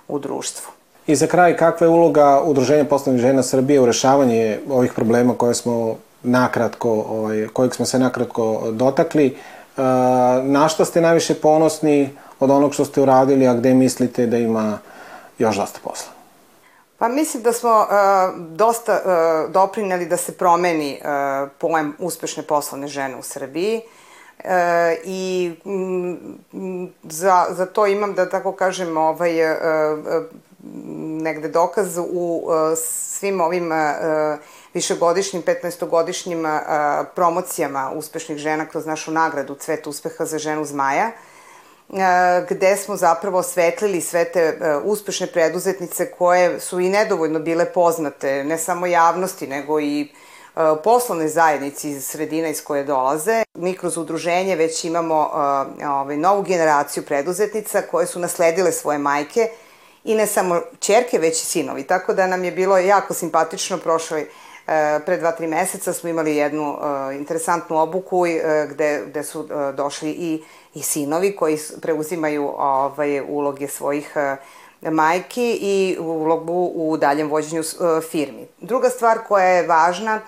u 0.07 0.19
društvu. 0.19 0.71
I 1.07 1.15
za 1.15 1.27
kraj, 1.27 1.57
kakva 1.57 1.87
je 1.87 1.91
uloga 1.91 2.41
Udruženja 2.41 2.85
poslovnih 2.85 3.21
žena 3.21 3.43
Srbije 3.43 3.79
u 3.79 3.85
rešavanju 3.85 4.57
ovih 4.69 4.93
problema 4.93 5.33
koje 5.37 5.53
smo 5.53 5.97
nakratko, 6.23 6.89
ovaj, 6.91 7.47
kojeg 7.53 7.75
smo 7.75 7.85
se 7.85 7.99
nakratko 7.99 8.71
dotakli, 8.71 9.37
na 10.43 10.67
šta 10.69 10.85
ste 10.85 11.01
najviše 11.01 11.35
ponosni 11.35 12.09
od 12.39 12.51
onog 12.51 12.73
što 12.73 12.85
ste 12.85 13.01
uradili, 13.01 13.47
a 13.47 13.53
gde 13.53 13.73
mislite 13.73 14.25
da 14.25 14.37
ima 14.37 14.79
još 15.37 15.55
dosta 15.55 15.79
posla? 15.83 16.11
Pa 16.97 17.07
mislim 17.07 17.43
da 17.43 17.53
smo 17.53 17.69
uh, 17.69 17.87
dosta 18.49 19.01
uh, 19.05 19.51
doprineli 19.51 20.05
da 20.05 20.17
se 20.17 20.37
promeni 20.37 21.01
uh, 21.01 21.49
pojem 21.57 21.93
uspešne 21.99 22.43
poslovne 22.43 22.87
žene 22.87 23.15
u 23.15 23.21
Srbiji 23.21 23.81
e, 24.43 24.97
i 25.03 25.51
m, 25.65 26.89
za, 27.03 27.45
za 27.49 27.65
to 27.65 27.87
imam 27.87 28.13
da 28.13 28.29
tako 28.29 28.51
kažem 28.51 28.97
ovaj, 28.97 29.39
e, 29.39 29.43
e, 29.43 29.57
negde 31.21 31.47
dokaz 31.47 31.97
u 31.97 32.43
uh, 32.43 32.53
svim 32.77 33.41
ovim 33.41 33.71
uh, 33.71 33.77
višegodišnjim, 34.77 35.43
15-godišnjim 35.43 36.45
uh, 36.45 37.07
promocijama 37.15 37.91
uspešnih 37.95 38.37
žena 38.37 38.65
kroz 38.65 38.85
našu 38.85 39.11
nagradu 39.11 39.55
Cvet 39.55 39.87
uspeha 39.87 40.25
za 40.25 40.37
ženu 40.37 40.65
zmaja, 40.65 41.11
gde 42.49 42.75
smo 42.77 42.95
zapravo 42.95 43.39
osvetlili 43.39 44.01
sve 44.01 44.25
te 44.25 44.59
uspešne 44.83 45.27
preduzetnice 45.27 46.11
koje 46.11 46.59
su 46.59 46.79
i 46.79 46.89
nedovoljno 46.89 47.39
bile 47.39 47.65
poznate, 47.73 48.43
ne 48.43 48.57
samo 48.57 48.85
javnosti, 48.85 49.47
nego 49.47 49.79
i 49.79 50.11
poslovne 50.83 51.27
zajednici 51.27 51.89
iz 51.89 52.05
sredina 52.05 52.47
iz 52.47 52.63
koje 52.63 52.83
dolaze. 52.83 53.43
Mi 53.53 53.77
kroz 53.77 53.97
udruženje 53.97 54.55
već 54.55 54.83
imamo 54.85 55.15
ovaj, 55.85 56.17
novu 56.17 56.43
generaciju 56.43 57.05
preduzetnica 57.05 57.81
koje 57.81 58.07
su 58.07 58.19
nasledile 58.19 58.71
svoje 58.71 58.97
majke 58.97 59.49
i 60.03 60.15
ne 60.15 60.27
samo 60.27 60.61
čerke, 60.79 61.19
već 61.19 61.41
i 61.41 61.45
sinovi. 61.45 61.83
Tako 61.83 62.13
da 62.13 62.27
nam 62.27 62.43
je 62.43 62.51
bilo 62.51 62.77
jako 62.77 63.13
simpatično 63.13 63.77
prošloj 63.77 64.21
e, 64.21 64.27
pre 65.05 65.17
dva, 65.17 65.31
tri 65.31 65.47
meseca 65.47 65.93
smo 65.93 66.09
imali 66.09 66.35
jednu 66.35 66.77
e, 66.77 67.15
interesantnu 67.15 67.77
obuku 67.77 68.25
e, 68.25 68.67
gde, 68.69 69.03
gde 69.07 69.23
su 69.23 69.47
došli 69.73 70.09
i, 70.09 70.43
i 70.73 70.81
sinovi 70.81 71.35
koji 71.35 71.57
preuzimaju 71.81 72.53
ovaj, 72.57 73.21
uloge 73.27 73.67
svojih 73.67 74.13
majki 74.81 75.57
i 75.61 75.97
ulogu 75.99 76.71
u 76.75 76.97
daljem 76.97 77.29
vođenju 77.29 77.63
firmi. 78.09 78.47
Druga 78.61 78.89
stvar 78.89 79.17
koja 79.27 79.45
je 79.45 79.67
važna, 79.67 80.21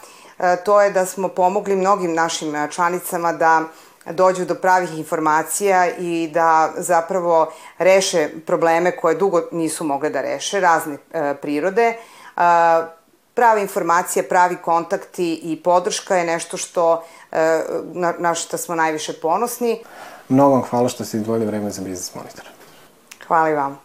to 0.65 0.81
je 0.81 0.91
da 0.91 1.05
smo 1.05 1.27
pomogli 1.27 1.75
mnogim 1.75 2.13
našim 2.13 2.53
članicama 2.69 3.33
da 3.33 3.63
dođu 4.05 4.45
do 4.45 4.55
pravih 4.55 4.97
informacija 4.97 5.87
i 5.97 6.29
da 6.33 6.73
zapravo 6.77 7.51
reše 7.77 8.29
probleme 8.45 8.97
koje 8.97 9.15
dugo 9.15 9.41
nisu 9.51 9.83
mogle 9.83 10.09
da 10.09 10.21
reše, 10.21 10.59
razne 10.59 10.97
e, 11.13 11.35
prirode. 11.41 11.83
E, 11.83 11.95
prava 13.39 13.59
informacija, 13.59 14.23
pravi 14.29 14.55
kontakti 14.55 15.39
i 15.43 15.55
podrška 15.63 16.15
je 16.15 16.25
nešto 16.25 16.57
što 16.57 17.03
e, 17.31 17.61
na, 17.93 18.13
na 18.19 18.33
što 18.35 18.57
smo 18.57 18.75
najviše 18.75 19.13
ponosni. 19.13 19.79
Mnogo 20.29 20.53
vam 20.53 20.63
hvala 20.69 20.89
što 20.89 21.05
ste 21.05 21.17
izdvojili 21.17 21.45
vreme 21.45 21.69
za 21.69 21.81
Biznis 21.81 22.15
Monitor. 22.15 22.45
Hvala 23.27 23.49
i 23.49 23.53
vam. 23.53 23.79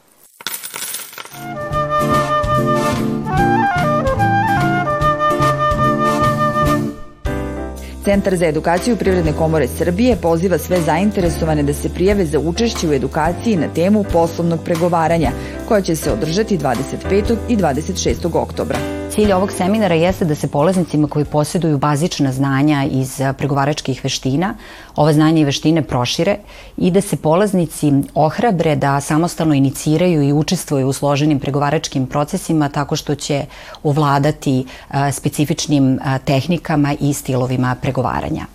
Centar 8.05 8.37
za 8.37 8.47
edukaciju 8.47 8.97
Privredne 8.97 9.33
komore 9.33 9.69
Srbije 9.69 10.17
poziva 10.17 10.59
sve 10.59 10.81
zainteresovane 10.81 11.63
da 11.63 11.75
se 11.75 11.89
prijave 11.95 12.27
za 12.27 12.39
učešće 12.39 12.89
u 12.89 12.93
edukaciji 12.93 13.57
na 13.57 13.69
temu 13.75 14.05
poslovnog 14.13 14.61
pregovaranja, 14.65 15.31
koja 15.69 15.81
će 15.81 15.97
se 15.97 16.13
održati 16.13 16.59
25. 16.59 17.37
i 17.49 17.57
26. 17.57 18.37
oktobra. 18.37 18.94
Cilj 19.15 19.33
ovog 19.33 19.53
seminara 19.53 19.95
jeste 19.95 20.25
da 20.25 20.35
se 20.35 20.49
polaznicima 20.51 21.09
koji 21.09 21.25
posjeduju 21.25 21.79
bazična 21.79 22.33
znanja 22.33 22.85
iz 22.91 23.21
pregovaračkih 23.39 24.01
veština, 24.05 24.55
ova 24.97 25.13
znanja 25.13 25.41
i 25.41 25.45
veštine 25.45 25.83
prošire 25.83 26.37
i 26.77 26.91
da 26.91 27.01
se 27.01 27.17
polaznici 27.17 27.93
ohrabre 28.15 28.75
da 28.77 29.01
samostalno 29.01 29.55
iniciraju 29.55 30.23
i 30.23 30.33
učestvuju 30.33 30.89
u 30.89 30.93
složenim 30.93 31.41
pregovaračkim 31.41 32.07
procesima 32.07 32.69
tako 32.69 32.97
što 32.97 33.15
će 33.15 33.45
ovladati 33.83 34.67
specifičnim 35.13 35.99
tehnikama 36.25 36.95
i 37.01 37.13
stilovima 37.13 37.77
pregovaranja. 37.83 38.47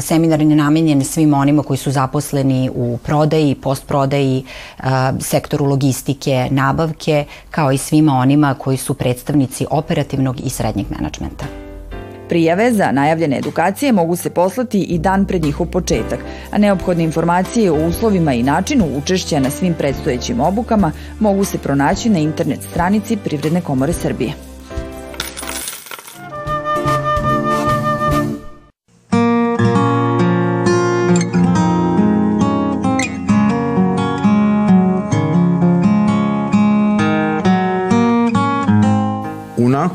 Seminar 0.00 0.40
je 0.40 0.46
namenjen 0.46 1.04
svim 1.04 1.34
onima 1.34 1.62
koji 1.62 1.76
su 1.76 1.90
zaposleni 1.90 2.70
u 2.74 2.98
prodaji, 3.04 3.54
postprodaji, 3.54 4.44
sektoru 5.20 5.64
logistike, 5.64 6.48
nabavke, 6.50 7.24
kao 7.50 7.72
i 7.72 7.78
svima 7.78 8.12
onima 8.12 8.54
koji 8.54 8.76
su 8.76 8.94
predstavnici 8.94 9.66
operativnog 9.70 10.40
i 10.44 10.50
srednjeg 10.50 10.86
menadžmenta. 10.90 11.44
Prijave 12.28 12.72
za 12.72 12.92
najavljene 12.92 13.38
edukacije 13.38 13.92
mogu 13.92 14.16
se 14.16 14.30
poslati 14.30 14.80
i 14.80 14.98
dan 14.98 15.24
pred 15.26 15.44
njihov 15.44 15.66
početak, 15.66 16.20
a 16.50 16.58
neophodne 16.58 17.04
informacije 17.04 17.70
o 17.70 17.86
uslovima 17.88 18.32
i 18.32 18.42
načinu 18.42 18.86
učešća 18.96 19.40
na 19.40 19.50
svim 19.50 19.74
predstojećim 19.74 20.40
obukama 20.40 20.92
mogu 21.20 21.44
se 21.44 21.58
pronaći 21.58 22.10
na 22.10 22.18
internet 22.18 22.62
stranici 22.70 23.16
Privredne 23.16 23.60
komore 23.60 23.92
Srbije. 23.92 24.51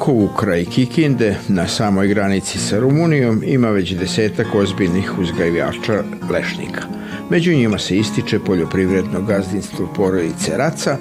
Rakovu 0.07 0.27
kraj 0.27 0.65
Kikinde, 0.65 1.35
na 1.47 1.67
samoj 1.67 2.07
granici 2.07 2.59
sa 2.59 2.79
Rumunijom, 2.79 3.41
ima 3.45 3.69
već 3.69 3.93
desetak 3.93 4.55
ozbiljnih 4.55 5.19
uzgajivača 5.19 6.03
lešnika. 6.31 6.81
Među 7.29 7.51
njima 7.51 7.77
se 7.79 7.97
ističe 7.97 8.39
poljoprivredno 8.39 9.21
gazdinstvo 9.21 9.87
porodice 9.95 10.57
Raca, 10.57 10.97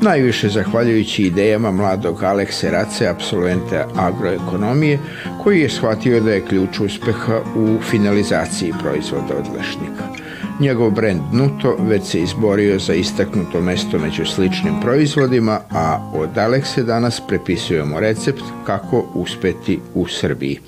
najviše 0.00 0.48
zahvaljujući 0.48 1.22
idejama 1.22 1.70
mladog 1.70 2.22
Alekse 2.22 2.70
Race, 2.70 3.08
absolventa 3.08 3.88
agroekonomije, 3.96 4.98
koji 5.42 5.60
je 5.60 5.68
shvatio 5.68 6.20
da 6.20 6.32
je 6.32 6.44
ključ 6.44 6.80
uspeha 6.80 7.40
u 7.56 7.82
finalizaciji 7.90 8.72
proizvoda 8.82 9.36
od 9.38 9.46
lešnika. 9.56 10.15
Njegov 10.60 10.90
brend 10.90 11.20
Nuto 11.32 11.76
već 11.78 12.02
se 12.04 12.20
izborio 12.20 12.78
za 12.78 12.94
istaknuto 12.94 13.60
mesto 13.60 13.98
među 13.98 14.24
sličnim 14.24 14.80
proizvodima, 14.80 15.60
a 15.70 16.10
od 16.14 16.38
Alekse 16.38 16.82
danas 16.82 17.20
prepisujemo 17.28 18.00
recept 18.00 18.42
kako 18.66 19.04
uspeti 19.14 19.80
u 19.94 20.06
Srbiji. 20.06 20.60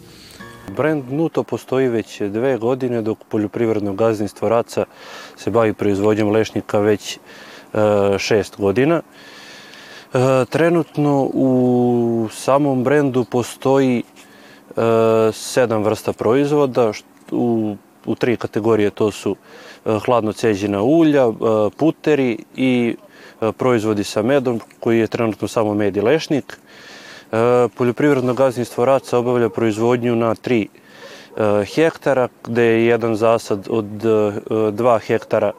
Brend 0.76 1.12
Nuto 1.12 1.42
postoji 1.42 1.88
već 1.88 2.21
dve 2.21 2.59
godine, 2.59 3.02
dok 3.02 3.18
poljoprivredno 3.28 3.92
gazdinstvo 3.92 4.49
Raca 4.49 4.85
se 5.37 5.50
bavi 5.50 5.73
proizvodnjom 5.73 6.30
lešnika 6.30 6.78
već 6.78 7.16
e, 7.16 7.18
šest 8.18 8.57
godina. 8.59 9.02
E, 10.14 10.45
trenutno 10.50 11.30
u 11.33 12.28
samom 12.33 12.85
brendu 12.85 13.25
postoji 13.25 14.02
e, 14.02 14.02
sedam 15.33 15.83
vrsta 15.83 16.12
proizvoda, 16.12 16.92
u, 17.30 17.76
u 18.08 18.14
tri 18.14 18.36
kategorije 18.36 18.90
to 18.90 19.10
su 19.10 19.36
E, 19.88 19.98
hladno 20.04 20.32
ceđena 20.32 20.82
ulja, 20.82 21.26
e, 21.26 21.32
puteri 21.76 22.38
i 22.56 22.96
e, 23.40 23.52
proizvodi 23.52 24.04
sa 24.04 24.22
medom, 24.22 24.60
koji 24.80 24.98
je 24.98 25.06
trenutno 25.06 25.48
samo 25.48 25.74
med 25.74 25.96
i 25.96 26.00
lešnik. 26.00 26.58
Poljoprivredno 27.76 28.34
gazdinstvo 28.34 28.84
Raca 28.84 29.18
obavlja 29.18 29.48
proizvodnju 29.48 30.16
na 30.16 30.34
3 30.34 30.66
hektara, 31.74 32.28
gde 32.44 32.62
je 32.62 32.86
jedan 32.86 33.16
zasad 33.16 33.66
od 33.70 33.84
2 33.84 34.98
hektara 35.00 35.52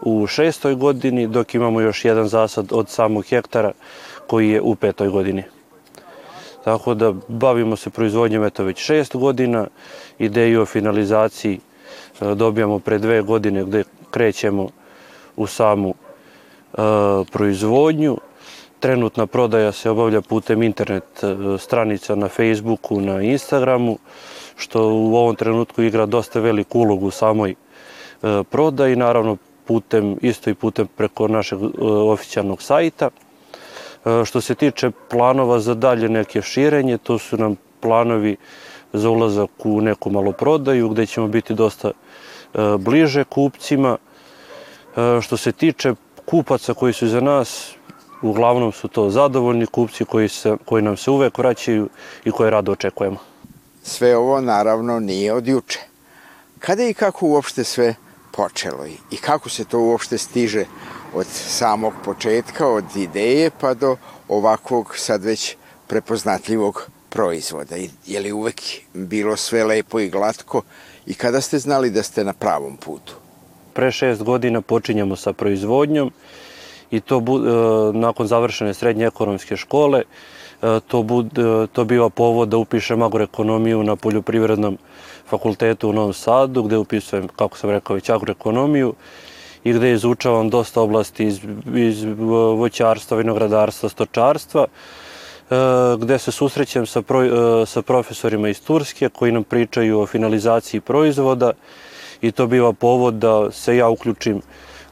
u 0.00 0.26
šestoj 0.26 0.74
godini, 0.74 1.26
dok 1.26 1.54
imamo 1.54 1.80
još 1.80 2.04
jedan 2.04 2.28
zasad 2.28 2.66
od 2.72 2.88
samog 2.88 3.24
hektara 3.24 3.72
koji 4.26 4.50
je 4.50 4.60
u 4.60 4.74
petoj 4.74 5.08
godini. 5.08 5.42
Tako 6.64 6.94
da 6.94 7.14
bavimo 7.28 7.76
se 7.76 7.90
proizvodnjom 7.90 8.44
eto 8.44 8.64
već 8.64 8.78
šest 8.78 9.16
godina, 9.16 9.66
ideju 10.18 10.62
o 10.62 10.66
finalizaciji 10.66 11.60
dobijamo 12.20 12.78
pre 12.78 12.98
dve 12.98 13.22
godine 13.22 13.64
gde 13.64 13.84
krećemo 14.10 14.68
u 15.36 15.46
samu 15.46 15.94
e, 15.94 16.76
proizvodnju. 17.32 18.16
Trenutna 18.80 19.26
prodaja 19.26 19.72
se 19.72 19.90
obavlja 19.90 20.20
putem 20.20 20.62
internet 20.62 21.04
e, 21.22 21.58
stranica 21.58 22.14
na 22.14 22.28
Facebooku, 22.28 23.00
na 23.00 23.22
Instagramu, 23.22 23.98
što 24.56 24.88
u 24.88 25.16
ovom 25.16 25.36
trenutku 25.36 25.82
igra 25.82 26.06
dosta 26.06 26.40
veliku 26.40 26.80
ulogu 26.80 27.06
u 27.06 27.10
samoj 27.10 27.54
prodaji, 28.50 28.96
naravno 28.96 29.36
putem, 29.64 30.16
isto 30.22 30.50
i 30.50 30.54
putem 30.54 30.86
preko 30.96 31.28
našeg 31.28 31.58
oficijalnog 31.82 32.62
sajta. 32.62 33.10
Što 34.24 34.40
se 34.40 34.54
tiče 34.54 34.90
planova 35.10 35.58
za 35.58 35.74
dalje 35.74 36.08
neke 36.08 36.42
širenje, 36.42 36.98
to 36.98 37.18
su 37.18 37.36
nam 37.36 37.56
planovi 37.80 38.36
za 38.94 39.10
ulazak 39.10 39.50
u 39.64 39.80
neku 39.80 40.10
maloprodaju 40.10 40.88
gde 40.88 41.06
ćemo 41.06 41.28
biti 41.28 41.54
dosta 41.54 41.90
E, 42.54 42.78
bliže 42.78 43.24
kupcima. 43.24 43.96
E, 44.96 45.20
što 45.20 45.36
se 45.36 45.52
tiče 45.52 45.94
kupaca 46.24 46.74
koji 46.74 46.92
su 46.92 47.08
za 47.08 47.20
nas, 47.20 47.72
uglavnom 48.22 48.72
su 48.72 48.88
to 48.88 49.10
zadovoljni 49.10 49.66
kupci 49.66 50.04
koji, 50.04 50.28
se, 50.28 50.56
koji 50.64 50.82
nam 50.82 50.96
se 50.96 51.10
uvek 51.10 51.38
vraćaju 51.38 51.88
i 52.24 52.30
koje 52.30 52.50
rado 52.50 52.72
očekujemo. 52.72 53.16
Sve 53.82 54.16
ovo 54.16 54.40
naravno 54.40 55.00
nije 55.00 55.32
od 55.32 55.48
juče. 55.48 55.80
Kada 56.58 56.84
i 56.84 56.94
kako 56.94 57.26
uopšte 57.26 57.64
sve 57.64 57.94
počelo 58.32 58.86
i 59.10 59.16
kako 59.16 59.48
se 59.48 59.64
to 59.64 59.78
uopšte 59.78 60.18
stiže 60.18 60.64
od 61.14 61.26
samog 61.26 61.92
početka, 62.04 62.68
od 62.68 62.96
ideje 62.96 63.50
pa 63.60 63.74
do 63.74 63.96
ovakvog 64.28 64.96
sad 64.96 65.24
već 65.24 65.56
prepoznatljivog 65.86 66.88
proizvoda. 67.14 67.76
Je 68.06 68.20
li 68.20 68.32
uvek 68.32 68.62
bilo 68.94 69.36
sve 69.36 69.64
lepo 69.64 70.00
i 70.00 70.10
glatko 70.10 70.62
i 71.06 71.14
kada 71.14 71.40
ste 71.40 71.58
znali 71.58 71.90
da 71.90 72.02
ste 72.02 72.24
na 72.24 72.32
pravom 72.32 72.76
putu? 72.76 73.14
Pre 73.72 73.90
šest 73.92 74.22
godina 74.22 74.60
počinjemo 74.60 75.16
sa 75.16 75.32
proizvodnjom 75.32 76.10
i 76.90 77.00
to 77.00 77.20
bu, 77.20 77.38
e, 77.38 77.42
nakon 77.92 78.26
završene 78.26 78.74
srednje 78.74 79.06
ekonomske 79.06 79.56
škole 79.56 80.02
e, 80.02 80.80
to, 80.88 81.02
bud, 81.02 81.38
e, 81.38 81.66
to 81.72 81.84
biva 81.84 82.10
povod 82.10 82.48
da 82.48 82.56
upišem 82.56 83.02
agroekonomiju 83.02 83.82
na 83.82 83.96
poljoprivrednom 83.96 84.78
fakultetu 85.30 85.88
u 85.88 85.92
Novom 85.92 86.12
Sadu, 86.12 86.62
gde 86.62 86.78
upisujem, 86.78 87.28
kako 87.28 87.58
sam 87.58 87.70
rekao, 87.70 87.94
već 87.94 88.10
agroekonomiju 88.10 88.94
i 89.64 89.72
gde 89.72 89.92
izučavam 89.92 90.50
dosta 90.50 90.80
oblasti 90.80 91.24
iz, 91.24 91.40
iz 91.74 92.04
voćarstva, 92.58 93.16
vinogradarstva, 93.16 93.88
stočarstva, 93.88 94.66
gde 95.98 96.18
se 96.18 96.32
susrećem 96.32 96.86
sa, 96.86 97.02
pro, 97.02 97.20
sa 97.66 97.82
profesorima 97.82 98.48
iz 98.48 98.60
Turske 98.62 99.08
koji 99.08 99.32
nam 99.32 99.44
pričaju 99.44 100.00
o 100.00 100.06
finalizaciji 100.06 100.80
proizvoda 100.80 101.52
i 102.20 102.32
to 102.32 102.46
biva 102.46 102.72
povod 102.72 103.14
da 103.14 103.50
se 103.50 103.76
ja 103.76 103.88
uključim 103.88 104.42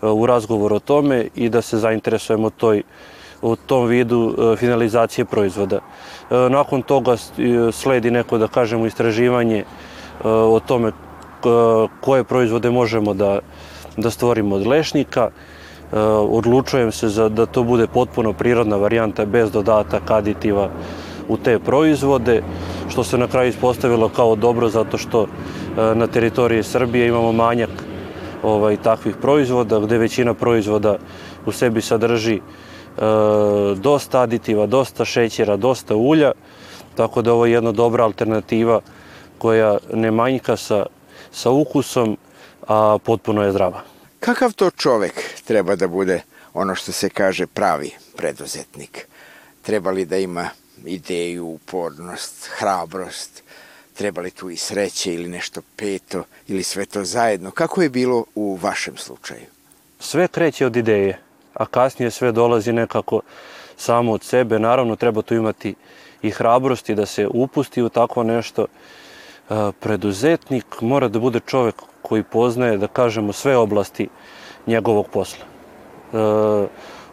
u 0.02 0.26
razgovor 0.26 0.72
o 0.72 0.78
tome 0.78 1.28
i 1.34 1.48
da 1.48 1.62
se 1.62 1.78
zainteresujemo 1.78 2.50
toj 2.50 2.82
u 3.42 3.56
tom 3.56 3.86
vidu 3.86 4.36
finalizacije 4.58 5.24
proizvoda. 5.24 5.80
Nakon 6.30 6.82
toga 6.82 7.16
sledi 7.72 8.10
neko, 8.10 8.38
da 8.38 8.48
kažemo, 8.48 8.86
istraživanje 8.86 9.64
o 10.24 10.60
tome 10.66 10.92
koje 12.00 12.24
proizvode 12.24 12.70
možemo 12.70 13.14
da, 13.14 13.38
da 13.96 14.10
stvorimo 14.10 14.54
od 14.54 14.66
lešnika. 14.66 15.30
Odlučujem 16.30 16.92
se 16.92 17.08
za 17.08 17.28
da 17.28 17.46
to 17.46 17.62
bude 17.62 17.86
potpuno 17.86 18.32
prirodna 18.32 18.76
varijanta 18.76 19.24
bez 19.24 19.50
dodataka, 19.50 20.16
aditiva 20.16 20.70
u 21.28 21.36
te 21.36 21.58
proizvode, 21.58 22.42
što 22.88 23.04
se 23.04 23.18
na 23.18 23.28
kraju 23.28 23.48
ispostavilo 23.48 24.08
kao 24.08 24.36
dobro 24.36 24.68
zato 24.68 24.98
što 24.98 25.26
na 25.76 26.06
teritoriji 26.06 26.62
Srbije 26.62 27.08
imamo 27.08 27.32
manjak 27.32 27.70
ovaj, 28.42 28.76
takvih 28.76 29.16
proizvoda, 29.16 29.80
gde 29.80 29.98
većina 29.98 30.34
proizvoda 30.34 30.96
u 31.46 31.52
sebi 31.52 31.80
sadrži 31.80 32.34
e, 32.34 32.40
dosta 33.76 34.20
aditiva, 34.20 34.66
dosta 34.66 35.04
šećera, 35.04 35.56
dosta 35.56 35.96
ulja, 35.96 36.32
tako 36.94 37.22
da 37.22 37.32
ovo 37.32 37.46
je 37.46 37.52
jedna 37.52 37.72
dobra 37.72 38.04
alternativa 38.04 38.80
koja 39.38 39.78
ne 39.92 40.10
manjka 40.10 40.56
sa, 40.56 40.86
sa 41.30 41.50
ukusom, 41.50 42.16
a 42.68 42.98
potpuno 43.04 43.42
je 43.42 43.52
zdrava. 43.52 43.91
Kakav 44.24 44.52
to 44.52 44.70
čovek 44.70 45.12
treba 45.44 45.76
da 45.76 45.88
bude 45.88 46.22
ono 46.54 46.74
što 46.74 46.92
se 46.92 47.08
kaže 47.08 47.46
pravi 47.46 47.90
preduzetnik? 48.16 49.06
Treba 49.62 49.90
li 49.90 50.04
da 50.04 50.16
ima 50.16 50.48
ideju, 50.84 51.46
upornost, 51.46 52.48
hrabrost, 52.58 53.42
treba 53.94 54.20
li 54.20 54.30
tu 54.30 54.50
i 54.50 54.56
sreće 54.56 55.14
ili 55.14 55.28
nešto 55.28 55.60
peto 55.76 56.24
ili 56.48 56.62
sve 56.62 56.86
to 56.86 57.04
zajedno? 57.04 57.50
Kako 57.50 57.82
je 57.82 57.88
bilo 57.88 58.24
u 58.34 58.56
vašem 58.56 58.96
slučaju? 58.96 59.46
Sve 60.00 60.28
kreće 60.28 60.66
od 60.66 60.76
ideje, 60.76 61.18
a 61.54 61.66
kasnije 61.66 62.10
sve 62.10 62.32
dolazi 62.32 62.72
nekako 62.72 63.20
samo 63.76 64.12
od 64.12 64.22
sebe. 64.24 64.58
Naravno, 64.58 64.96
treba 64.96 65.22
tu 65.22 65.34
imati 65.34 65.74
i 66.22 66.30
hrabrosti 66.30 66.94
da 66.94 67.06
se 67.06 67.28
upusti 67.34 67.82
u 67.82 67.88
takvo 67.88 68.22
nešto. 68.22 68.66
Preduzetnik 69.80 70.80
mora 70.80 71.08
da 71.08 71.18
bude 71.18 71.40
čovek 71.46 71.82
koji 72.02 72.22
poznaje, 72.22 72.78
da 72.78 72.86
kažemo, 72.86 73.32
sve 73.32 73.56
oblasti 73.56 74.08
njegovog 74.66 75.08
posla. 75.08 75.44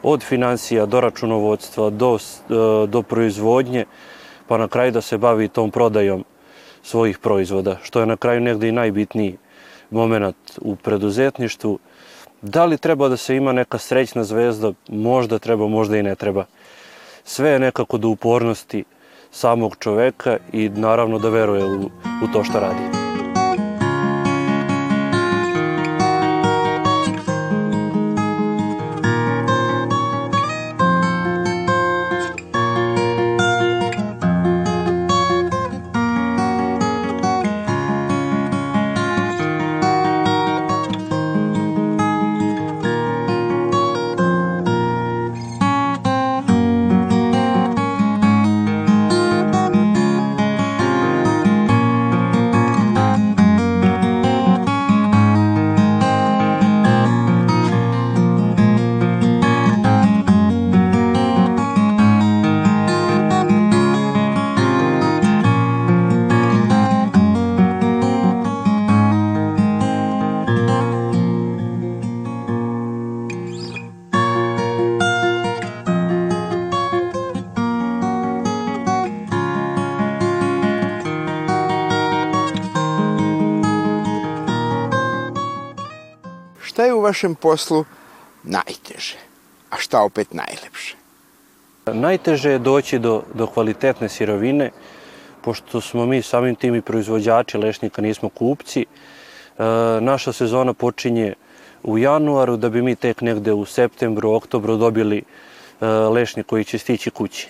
Od 0.03 0.23
financija 0.23 0.85
do 0.85 1.01
računovodstva, 1.01 1.89
do, 1.89 2.17
do 2.87 3.01
proizvodnje, 3.01 3.85
pa 4.47 4.57
na 4.57 4.67
kraju 4.67 4.91
da 4.91 5.01
se 5.01 5.17
bavi 5.17 5.47
tom 5.47 5.71
prodajom 5.71 6.25
svojih 6.83 7.19
proizvoda, 7.19 7.77
što 7.83 7.99
je 7.99 8.05
na 8.05 8.17
kraju 8.17 8.41
negde 8.41 8.69
i 8.69 8.71
najbitniji 8.71 9.37
moment 9.91 10.35
u 10.61 10.75
preduzetništvu. 10.75 11.79
Da 12.41 12.65
li 12.65 12.77
treba 12.77 13.09
da 13.09 13.17
se 13.17 13.35
ima 13.35 13.51
neka 13.51 13.77
srećna 13.77 14.23
zvezda? 14.23 14.73
Možda 14.87 15.39
treba, 15.39 15.67
možda 15.67 15.97
i 15.97 16.03
ne 16.03 16.15
treba. 16.15 16.45
Sve 17.23 17.49
je 17.49 17.59
nekako 17.59 17.97
do 17.97 18.07
upornosti 18.09 18.83
samog 19.31 19.75
čoveka 19.79 20.37
i 20.53 20.69
naravno 20.69 21.19
da 21.19 21.29
veruje 21.29 21.65
u, 21.65 21.81
u 22.23 22.33
to 22.33 22.43
što 22.43 22.59
radi. 22.59 22.98
Vašem 87.09 87.33
poslu 87.35 87.85
najteže, 88.43 89.17
a 89.73 89.81
šta 89.81 90.05
opet 90.05 90.33
najlepše? 90.33 90.95
Najteže 91.89 92.51
je 92.51 92.59
doći 92.59 92.99
do, 92.99 93.23
do 93.33 93.47
kvalitetne 93.49 94.09
sirovine, 94.09 94.69
pošto 95.41 95.81
smo 95.81 96.05
mi 96.05 96.21
samim 96.21 96.55
tim 96.55 96.75
i 96.75 96.85
proizvođači 96.85 97.57
lešnika, 97.57 98.01
nismo 98.01 98.29
kupci. 98.29 98.85
E, 98.85 98.85
naša 100.01 100.33
sezona 100.33 100.73
počinje 100.73 101.33
u 101.83 101.97
januaru, 101.97 102.57
da 102.57 102.69
bi 102.69 102.81
mi 102.81 102.95
tek 102.95 103.21
negde 103.21 103.53
u 103.53 103.65
septembru, 103.65 104.35
oktobru 104.37 104.77
dobili 104.77 105.23
e, 105.23 105.85
lešnik 105.87 106.45
koji 106.45 106.63
će 106.63 106.77
stići 106.77 107.09
kući. 107.09 107.47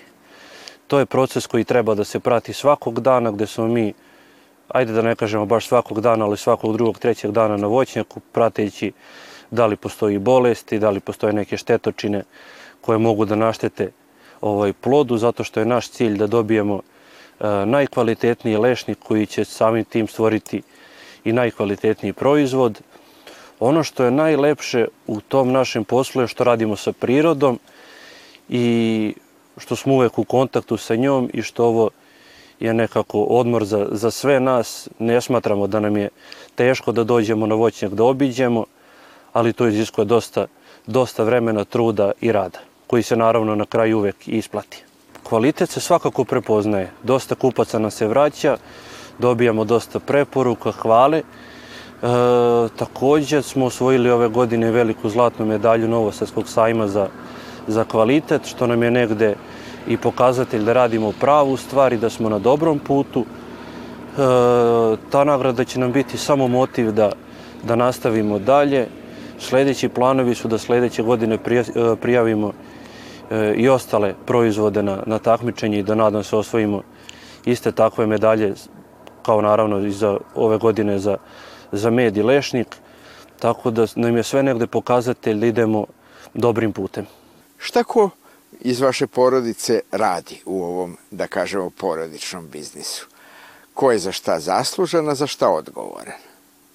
To 0.87 0.99
je 0.99 1.05
proces 1.05 1.47
koji 1.47 1.63
treba 1.63 1.95
da 1.95 2.03
se 2.03 2.19
prati 2.19 2.53
svakog 2.53 3.01
dana, 3.01 3.31
gde 3.31 3.47
smo 3.47 3.67
mi 3.67 3.93
ajde 4.69 4.93
da 4.93 5.01
ne 5.01 5.15
kažemo 5.15 5.45
baš 5.45 5.67
svakog 5.67 6.01
dana, 6.01 6.25
ali 6.25 6.37
svakog 6.37 6.77
drugog, 6.77 6.99
trećeg 6.99 7.31
dana 7.31 7.57
na 7.57 7.67
voćnjaku, 7.67 8.19
prateći 8.19 8.91
da 9.51 9.65
li 9.65 9.75
postoji 9.75 10.19
bolesti, 10.19 10.79
da 10.79 10.89
li 10.89 10.99
postoje 10.99 11.33
neke 11.33 11.57
štetočine 11.57 12.23
koje 12.81 12.97
mogu 12.97 13.25
da 13.25 13.35
naštete 13.35 13.91
ovaj 14.41 14.73
plodu, 14.73 15.17
zato 15.17 15.43
što 15.43 15.59
je 15.59 15.65
naš 15.65 15.89
cilj 15.89 16.17
da 16.17 16.27
dobijemo 16.27 16.79
e, 16.79 17.47
najkvalitetniji 17.65 18.57
lešnik 18.57 18.97
koji 18.99 19.25
će 19.25 19.45
samim 19.45 19.85
tim 19.85 20.07
stvoriti 20.07 20.61
i 21.23 21.33
najkvalitetniji 21.33 22.13
proizvod. 22.13 22.81
Ono 23.59 23.83
što 23.83 24.03
je 24.03 24.11
najlepše 24.11 24.87
u 25.07 25.21
tom 25.21 25.51
našem 25.51 25.83
poslu 25.83 26.21
je 26.21 26.27
što 26.27 26.43
radimo 26.43 26.75
sa 26.75 26.91
prirodom 26.91 27.59
i 28.49 29.13
što 29.57 29.75
smo 29.75 29.93
uvek 29.93 30.19
u 30.19 30.23
kontaktu 30.23 30.77
sa 30.77 30.95
njom 30.95 31.29
i 31.33 31.41
što 31.41 31.65
ovo 31.65 31.89
je 32.59 32.73
nekako 32.73 33.23
odmor 33.23 33.65
za, 33.65 33.87
za 33.91 34.11
sve 34.11 34.39
nas. 34.39 34.89
Ne 34.99 35.21
smatramo 35.21 35.67
da 35.67 35.79
nam 35.79 35.97
je 35.97 36.09
teško 36.55 36.91
da 36.91 37.03
dođemo 37.03 37.47
na 37.47 37.55
voćnjak 37.55 37.93
da 37.93 38.03
obiđemo, 38.03 38.65
ali 39.33 39.53
to 39.53 39.67
iziskuje 39.67 40.05
dosta, 40.05 40.47
dosta 40.87 41.23
vremena, 41.23 41.65
truda 41.65 42.11
i 42.21 42.31
rada, 42.31 42.59
koji 42.87 43.03
se 43.03 43.15
naravno 43.15 43.55
na 43.55 43.65
kraju 43.65 43.97
uvek 43.97 44.27
isplati. 44.27 44.83
Kvalitet 45.23 45.69
se 45.69 45.79
svakako 45.79 46.23
prepoznaje. 46.23 46.91
Dosta 47.03 47.35
kupaca 47.35 47.79
nam 47.79 47.91
se 47.91 48.07
vraća, 48.07 48.57
dobijamo 49.19 49.65
dosta 49.65 49.99
preporuka, 49.99 50.71
hvale. 50.71 51.17
E, 51.17 51.23
takođe 52.75 53.41
smo 53.41 53.65
osvojili 53.65 54.09
ove 54.09 54.27
godine 54.27 54.71
veliku 54.71 55.09
zlatnu 55.09 55.45
medalju 55.45 55.87
Novosadskog 55.87 56.47
sajma 56.47 56.87
za, 56.87 57.07
za 57.67 57.83
kvalitet, 57.83 58.45
što 58.45 58.67
nam 58.67 58.83
je 58.83 58.91
negde 58.91 59.35
i 59.87 59.97
pokazatelj 59.97 60.63
da 60.63 60.73
radimo 60.73 61.11
pravu 61.19 61.57
stvar 61.57 61.93
i 61.93 61.97
da 61.97 62.09
smo 62.09 62.29
na 62.29 62.39
dobrom 62.39 62.79
putu. 62.79 63.25
E, 63.25 63.25
ta 65.09 65.23
nagrada 65.23 65.63
će 65.63 65.79
nam 65.79 65.91
biti 65.91 66.17
samo 66.17 66.47
motiv 66.47 66.91
da, 66.91 67.11
da 67.63 67.75
nastavimo 67.75 68.39
dalje. 68.39 68.87
Sledeći 69.39 69.89
planovi 69.89 70.35
su 70.35 70.47
da 70.47 70.57
sledeće 70.57 71.03
godine 71.03 71.37
prijavimo 72.01 72.53
i 73.55 73.69
ostale 73.69 74.13
proizvode 74.25 74.83
na, 74.83 75.03
na 75.05 75.19
takmičenje 75.19 75.79
i 75.79 75.83
da 75.83 75.95
nadam 75.95 76.23
se 76.23 76.35
osvojimo 76.35 76.81
iste 77.45 77.71
takve 77.71 78.07
medalje 78.07 78.53
kao 79.23 79.41
naravno 79.41 79.79
i 79.79 79.91
za 79.91 80.17
ove 80.35 80.57
godine 80.57 80.99
za, 80.99 81.17
za 81.71 81.89
med 81.89 82.17
i 82.17 82.23
lešnik. 82.23 82.75
Tako 83.39 83.71
da 83.71 83.87
nam 83.95 84.17
je 84.17 84.23
sve 84.23 84.43
negde 84.43 84.67
pokazatelj 84.67 85.39
da 85.39 85.45
idemo 85.45 85.85
dobrim 86.33 86.73
putem. 86.73 87.05
Šta 87.57 87.83
ko 87.83 88.09
iz 88.59 88.81
vaše 88.81 89.07
porodice 89.07 89.81
radi 89.91 90.41
u 90.45 90.63
ovom, 90.63 90.97
da 91.11 91.27
kažemo, 91.27 91.69
porodičnom 91.69 92.49
biznisu? 92.49 93.07
Ko 93.73 93.91
je 93.91 93.99
za 93.99 94.11
šta 94.11 94.39
zaslužan, 94.39 95.09
a 95.09 95.15
za 95.15 95.27
šta 95.27 95.49
odgovoran? 95.49 96.13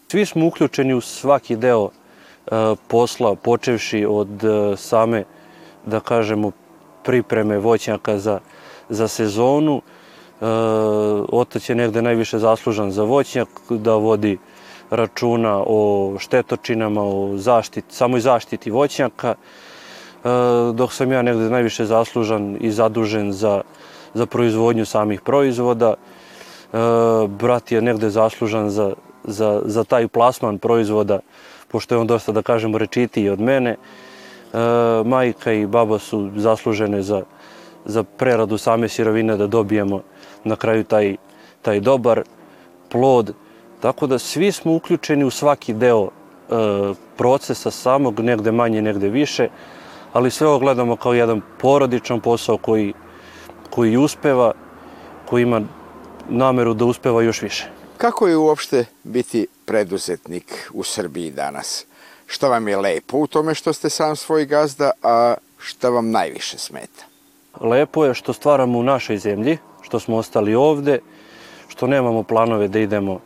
Svi 0.08 0.26
smo 0.26 0.46
uključeni 0.46 0.94
u 0.94 1.00
svaki 1.00 1.56
deo 1.56 1.88
e, 1.88 2.03
posla, 2.88 3.34
počevši 3.34 4.06
od 4.08 4.44
e, 4.44 4.76
same, 4.76 5.24
da 5.86 6.00
kažemo, 6.00 6.50
pripreme 7.04 7.58
voćnjaka 7.58 8.18
za, 8.18 8.40
za 8.88 9.08
sezonu. 9.08 9.80
E, 9.80 10.44
otac 11.32 11.68
je 11.68 11.74
negde 11.74 12.02
najviše 12.02 12.38
zaslužan 12.38 12.90
za 12.90 13.02
voćnjak, 13.04 13.48
da 13.70 13.94
vodi 13.94 14.38
računa 14.90 15.62
o 15.66 16.14
štetočinama, 16.18 17.02
o 17.02 17.36
zaštiti, 17.36 17.94
samoj 17.94 18.20
zaštiti 18.20 18.70
voćnjaka, 18.70 19.34
e, 19.34 19.36
dok 20.74 20.92
sam 20.92 21.12
ja 21.12 21.22
negde 21.22 21.50
najviše 21.50 21.84
zaslužan 21.84 22.56
i 22.60 22.70
zadužen 22.70 23.32
za, 23.32 23.62
za 24.14 24.26
proizvodnju 24.26 24.84
samih 24.84 25.20
proizvoda. 25.20 25.94
E, 25.94 26.76
brat 27.28 27.72
je 27.72 27.82
negde 27.82 28.10
zaslužan 28.10 28.70
za, 28.70 28.92
za, 29.24 29.62
za 29.64 29.84
taj 29.84 30.08
plasman 30.08 30.58
proizvoda, 30.58 31.20
pošto 31.74 31.94
je 31.94 31.98
on 31.98 32.06
dosta, 32.06 32.32
da 32.32 32.42
kažemo, 32.42 32.78
rečitiji 32.78 33.28
od 33.34 33.40
mene. 33.40 33.70
E, 33.74 33.78
majka 35.04 35.52
i 35.52 35.66
baba 35.66 35.98
su 35.98 36.30
zaslužene 36.36 37.00
za, 37.02 37.24
za 37.84 38.04
preradu 38.04 38.58
same 38.58 38.88
sirovine 38.88 39.34
da 39.36 39.46
dobijemo 39.50 40.02
na 40.44 40.56
kraju 40.56 40.84
taj, 40.84 41.16
taj 41.62 41.80
dobar 41.80 42.22
plod. 42.88 43.34
Tako 43.82 44.06
da 44.06 44.18
svi 44.18 44.52
smo 44.52 44.76
uključeni 44.76 45.24
u 45.24 45.34
svaki 45.34 45.74
deo 45.74 46.06
e, 46.06 46.14
procesa 47.16 47.70
samog, 47.70 48.20
negde 48.20 48.52
manje, 48.52 48.82
negde 48.82 49.10
više, 49.10 49.48
ali 50.12 50.30
sve 50.30 50.46
ovo 50.46 50.58
gledamo 50.58 50.96
kao 50.96 51.14
jedan 51.14 51.42
porodičan 51.58 52.20
posao 52.20 52.56
koji, 52.56 52.92
koji 53.70 53.96
uspeva, 53.96 54.52
koji 55.26 55.42
ima 55.42 55.60
nameru 56.28 56.74
da 56.74 56.84
uspeva 56.84 57.22
još 57.22 57.42
više. 57.42 57.73
Kako 57.98 58.28
je 58.28 58.36
uopšte 58.36 58.84
biti 59.04 59.46
preduzetnik 59.64 60.70
u 60.72 60.82
Srbiji 60.82 61.30
danas? 61.30 61.86
Šta 62.26 62.48
vam 62.48 62.68
je 62.68 62.76
lepo 62.76 63.18
u 63.18 63.26
tome 63.26 63.54
što 63.54 63.72
ste 63.72 63.90
sam 63.90 64.16
svoj 64.16 64.46
gazda, 64.46 64.90
a 65.02 65.34
šta 65.58 65.88
vam 65.88 66.10
najviše 66.10 66.58
smeta? 66.58 67.04
Lepo 67.60 68.04
je 68.04 68.14
što 68.14 68.32
stvaramo 68.32 68.78
u 68.78 68.82
našoj 68.82 69.18
zemlji, 69.18 69.58
što 69.82 70.00
smo 70.00 70.16
ostali 70.16 70.54
ovde, 70.54 70.98
što 71.68 71.86
nemamo 71.86 72.22
planove 72.22 72.68
da 72.68 72.78
idemo 72.78 73.20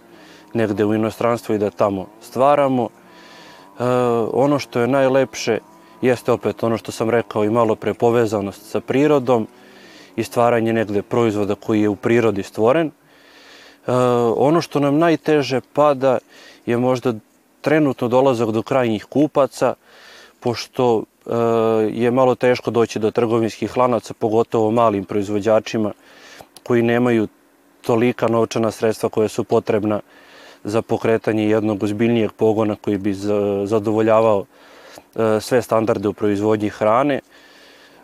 negde 0.55 0.85
u 0.85 0.95
inostranstvo 0.95 1.55
i 1.55 1.59
da 1.59 1.71
tamo 1.71 2.07
stvaramo. 2.21 2.89
E, 2.89 3.85
ono 4.33 4.59
što 4.59 4.81
je 4.81 4.89
najlepše 4.89 5.59
jeste 6.03 6.33
opet 6.33 6.63
ono 6.63 6.79
što 6.79 6.93
sam 6.93 7.11
rekao 7.11 7.45
i 7.45 7.51
malo 7.51 7.75
pre 7.75 7.95
povezanost 7.95 8.71
sa 8.71 8.81
prirodom 8.81 9.49
i 10.17 10.25
stvaranje 10.25 10.73
negde 10.73 11.03
proizvoda 11.03 11.55
koji 11.55 11.83
je 11.83 11.89
u 11.89 11.97
prirodi 11.97 12.43
stvoren. 12.43 12.91
E, 13.89 13.93
ono 14.37 14.61
što 14.61 14.81
nam 14.81 14.99
najteže 14.99 15.61
pada 15.73 16.19
je 16.67 16.77
možda 16.77 17.15
trenutno 17.61 18.09
dolazak 18.09 18.51
do 18.51 18.63
krajnjih 18.63 19.05
kupaca, 19.05 19.75
pošto 20.41 21.03
e, 21.03 21.33
je 21.93 22.11
malo 22.11 22.35
teško 22.35 22.71
doći 22.71 22.99
do 22.99 23.11
trgovinskih 23.11 23.77
lanaca, 23.77 24.15
pogotovo 24.15 24.71
malim 24.71 25.05
proizvođačima 25.05 25.93
koji 26.63 26.83
nemaju 26.83 27.29
tolika 27.81 28.29
novčana 28.29 28.71
sredstva 28.71 29.09
koja 29.09 29.29
su 29.29 29.45
potrebna 29.45 30.01
za 30.65 30.83
pokretanje 30.83 31.49
jednog 31.49 31.83
ozbiljnijeg 31.83 32.33
pogona 32.33 32.77
koji 32.77 32.99
bi 32.99 33.15
zadovoljavao 33.65 34.45
e, 34.45 35.41
sve 35.41 35.63
standarde 35.63 36.09
u 36.09 36.13
proizvodnji 36.13 36.69
hrane. 36.69 37.21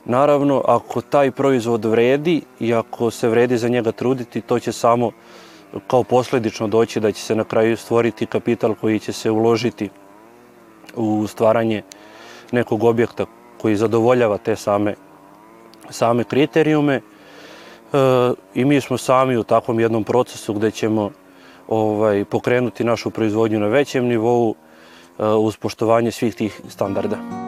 Naravno, 0.04 0.62
ako 0.66 1.00
taj 1.00 1.30
proizvod 1.30 1.84
vredi 1.84 2.42
i 2.60 2.74
ako 2.74 3.10
se 3.10 3.28
vredi 3.28 3.58
za 3.58 3.68
njega 3.68 3.92
truditi, 3.92 4.40
to 4.40 4.58
će 4.58 4.72
samo 4.72 5.10
kao 5.86 6.02
posledično 6.02 6.68
doći 6.68 7.00
da 7.00 7.12
će 7.12 7.22
se 7.22 7.34
na 7.34 7.44
kraju 7.44 7.76
stvoriti 7.76 8.26
kapital 8.26 8.74
koji 8.74 8.98
će 8.98 9.12
se 9.12 9.30
uložiti 9.30 9.90
u 10.96 11.26
stvaranje 11.26 11.82
nekog 12.52 12.84
objekta 12.84 13.26
koji 13.60 13.76
zadovoljava 13.76 14.38
te 14.38 14.56
same, 14.56 14.94
same 15.90 16.24
kriterijume. 16.24 16.94
E, 16.94 17.00
I 18.54 18.64
mi 18.64 18.80
smo 18.80 18.98
sami 18.98 19.36
u 19.36 19.44
takvom 19.44 19.80
jednom 19.80 20.04
procesu 20.04 20.54
gde 20.54 20.70
ćemo 20.70 21.10
ovaj, 21.68 22.24
pokrenuti 22.24 22.84
našu 22.84 23.10
proizvodnju 23.10 23.60
na 23.60 23.66
većem 23.66 24.04
nivou 24.04 24.54
e, 25.18 25.26
uz 25.26 25.56
poštovanje 25.56 26.10
svih 26.10 26.34
tih 26.34 26.60
standarda. 26.68 27.43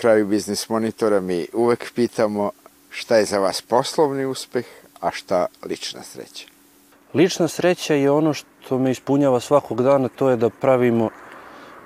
Kraju 0.00 0.26
Biznis 0.26 0.68
Monitora 0.68 1.20
mi 1.20 1.46
uvek 1.52 1.92
pitamo 1.94 2.50
šta 2.90 3.16
je 3.16 3.24
za 3.24 3.38
vas 3.38 3.62
poslovni 3.62 4.24
uspeh, 4.24 4.64
a 5.00 5.10
šta 5.10 5.46
lična 5.66 6.02
sreća? 6.02 6.46
Lična 7.14 7.48
sreća 7.48 7.94
je 7.94 8.10
ono 8.10 8.32
što 8.34 8.78
me 8.78 8.90
ispunjava 8.90 9.40
svakog 9.40 9.82
dana, 9.82 10.08
to 10.08 10.30
je 10.30 10.36
da 10.36 10.48
pravimo 10.48 11.10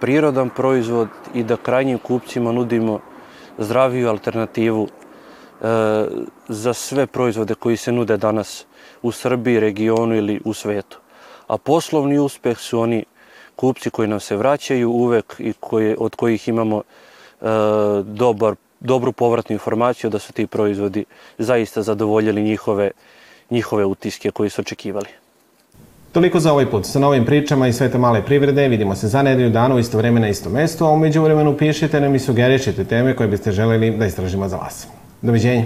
prirodan 0.00 0.50
proizvod 0.50 1.08
i 1.34 1.42
da 1.42 1.56
krajnjim 1.56 1.98
kupcima 1.98 2.52
nudimo 2.52 3.00
zdraviju 3.58 4.08
alternativu 4.08 4.88
e, 4.88 5.66
za 6.48 6.74
sve 6.74 7.06
proizvode 7.06 7.54
koji 7.54 7.76
se 7.76 7.92
nude 7.92 8.16
danas 8.16 8.66
u 9.02 9.12
Srbiji, 9.12 9.60
regionu 9.60 10.16
ili 10.16 10.40
u 10.44 10.54
svetu. 10.54 10.98
A 11.46 11.58
poslovni 11.58 12.18
uspeh 12.18 12.58
su 12.58 12.80
oni 12.80 13.04
kupci 13.56 13.90
koji 13.90 14.08
nam 14.08 14.20
se 14.20 14.36
vraćaju 14.36 14.90
uvek 14.90 15.34
i 15.38 15.52
koje, 15.60 15.96
od 15.98 16.16
kojih 16.16 16.48
imamo 16.48 16.82
dobar, 18.04 18.54
dobru 18.80 19.12
povratnu 19.12 19.52
informaciju 19.52 20.10
da 20.10 20.18
su 20.18 20.32
ti 20.32 20.46
proizvodi 20.46 21.04
zaista 21.38 21.82
zadovoljili 21.82 22.42
njihove, 22.42 22.90
njihove 23.50 23.84
utiske 23.84 24.30
koji 24.30 24.50
su 24.50 24.60
očekivali. 24.60 25.08
Toliko 26.12 26.40
za 26.40 26.52
ovaj 26.52 26.70
put. 26.70 26.86
Sa 26.86 26.98
novim 26.98 27.24
pričama 27.24 27.68
i 27.68 27.72
svete 27.72 27.98
male 27.98 28.22
privrede 28.22 28.68
vidimo 28.68 28.94
se 28.94 29.08
za 29.08 29.22
nedelju 29.22 29.50
dana 29.50 29.74
u 29.74 29.78
isto 29.78 29.98
vreme 29.98 30.20
na 30.20 30.28
isto 30.28 30.50
mesto, 30.50 30.86
a 30.86 30.90
umeđu 30.90 31.22
vremenu 31.22 31.56
pišite 31.56 32.00
nam 32.00 32.14
i 32.14 32.18
sugerišite 32.18 32.84
teme 32.84 33.16
koje 33.16 33.28
biste 33.28 33.52
želeli 33.52 33.90
da 33.90 34.06
istražimo 34.06 34.48
za 34.48 34.56
vas. 34.56 34.86
Doviđenja. 35.22 35.64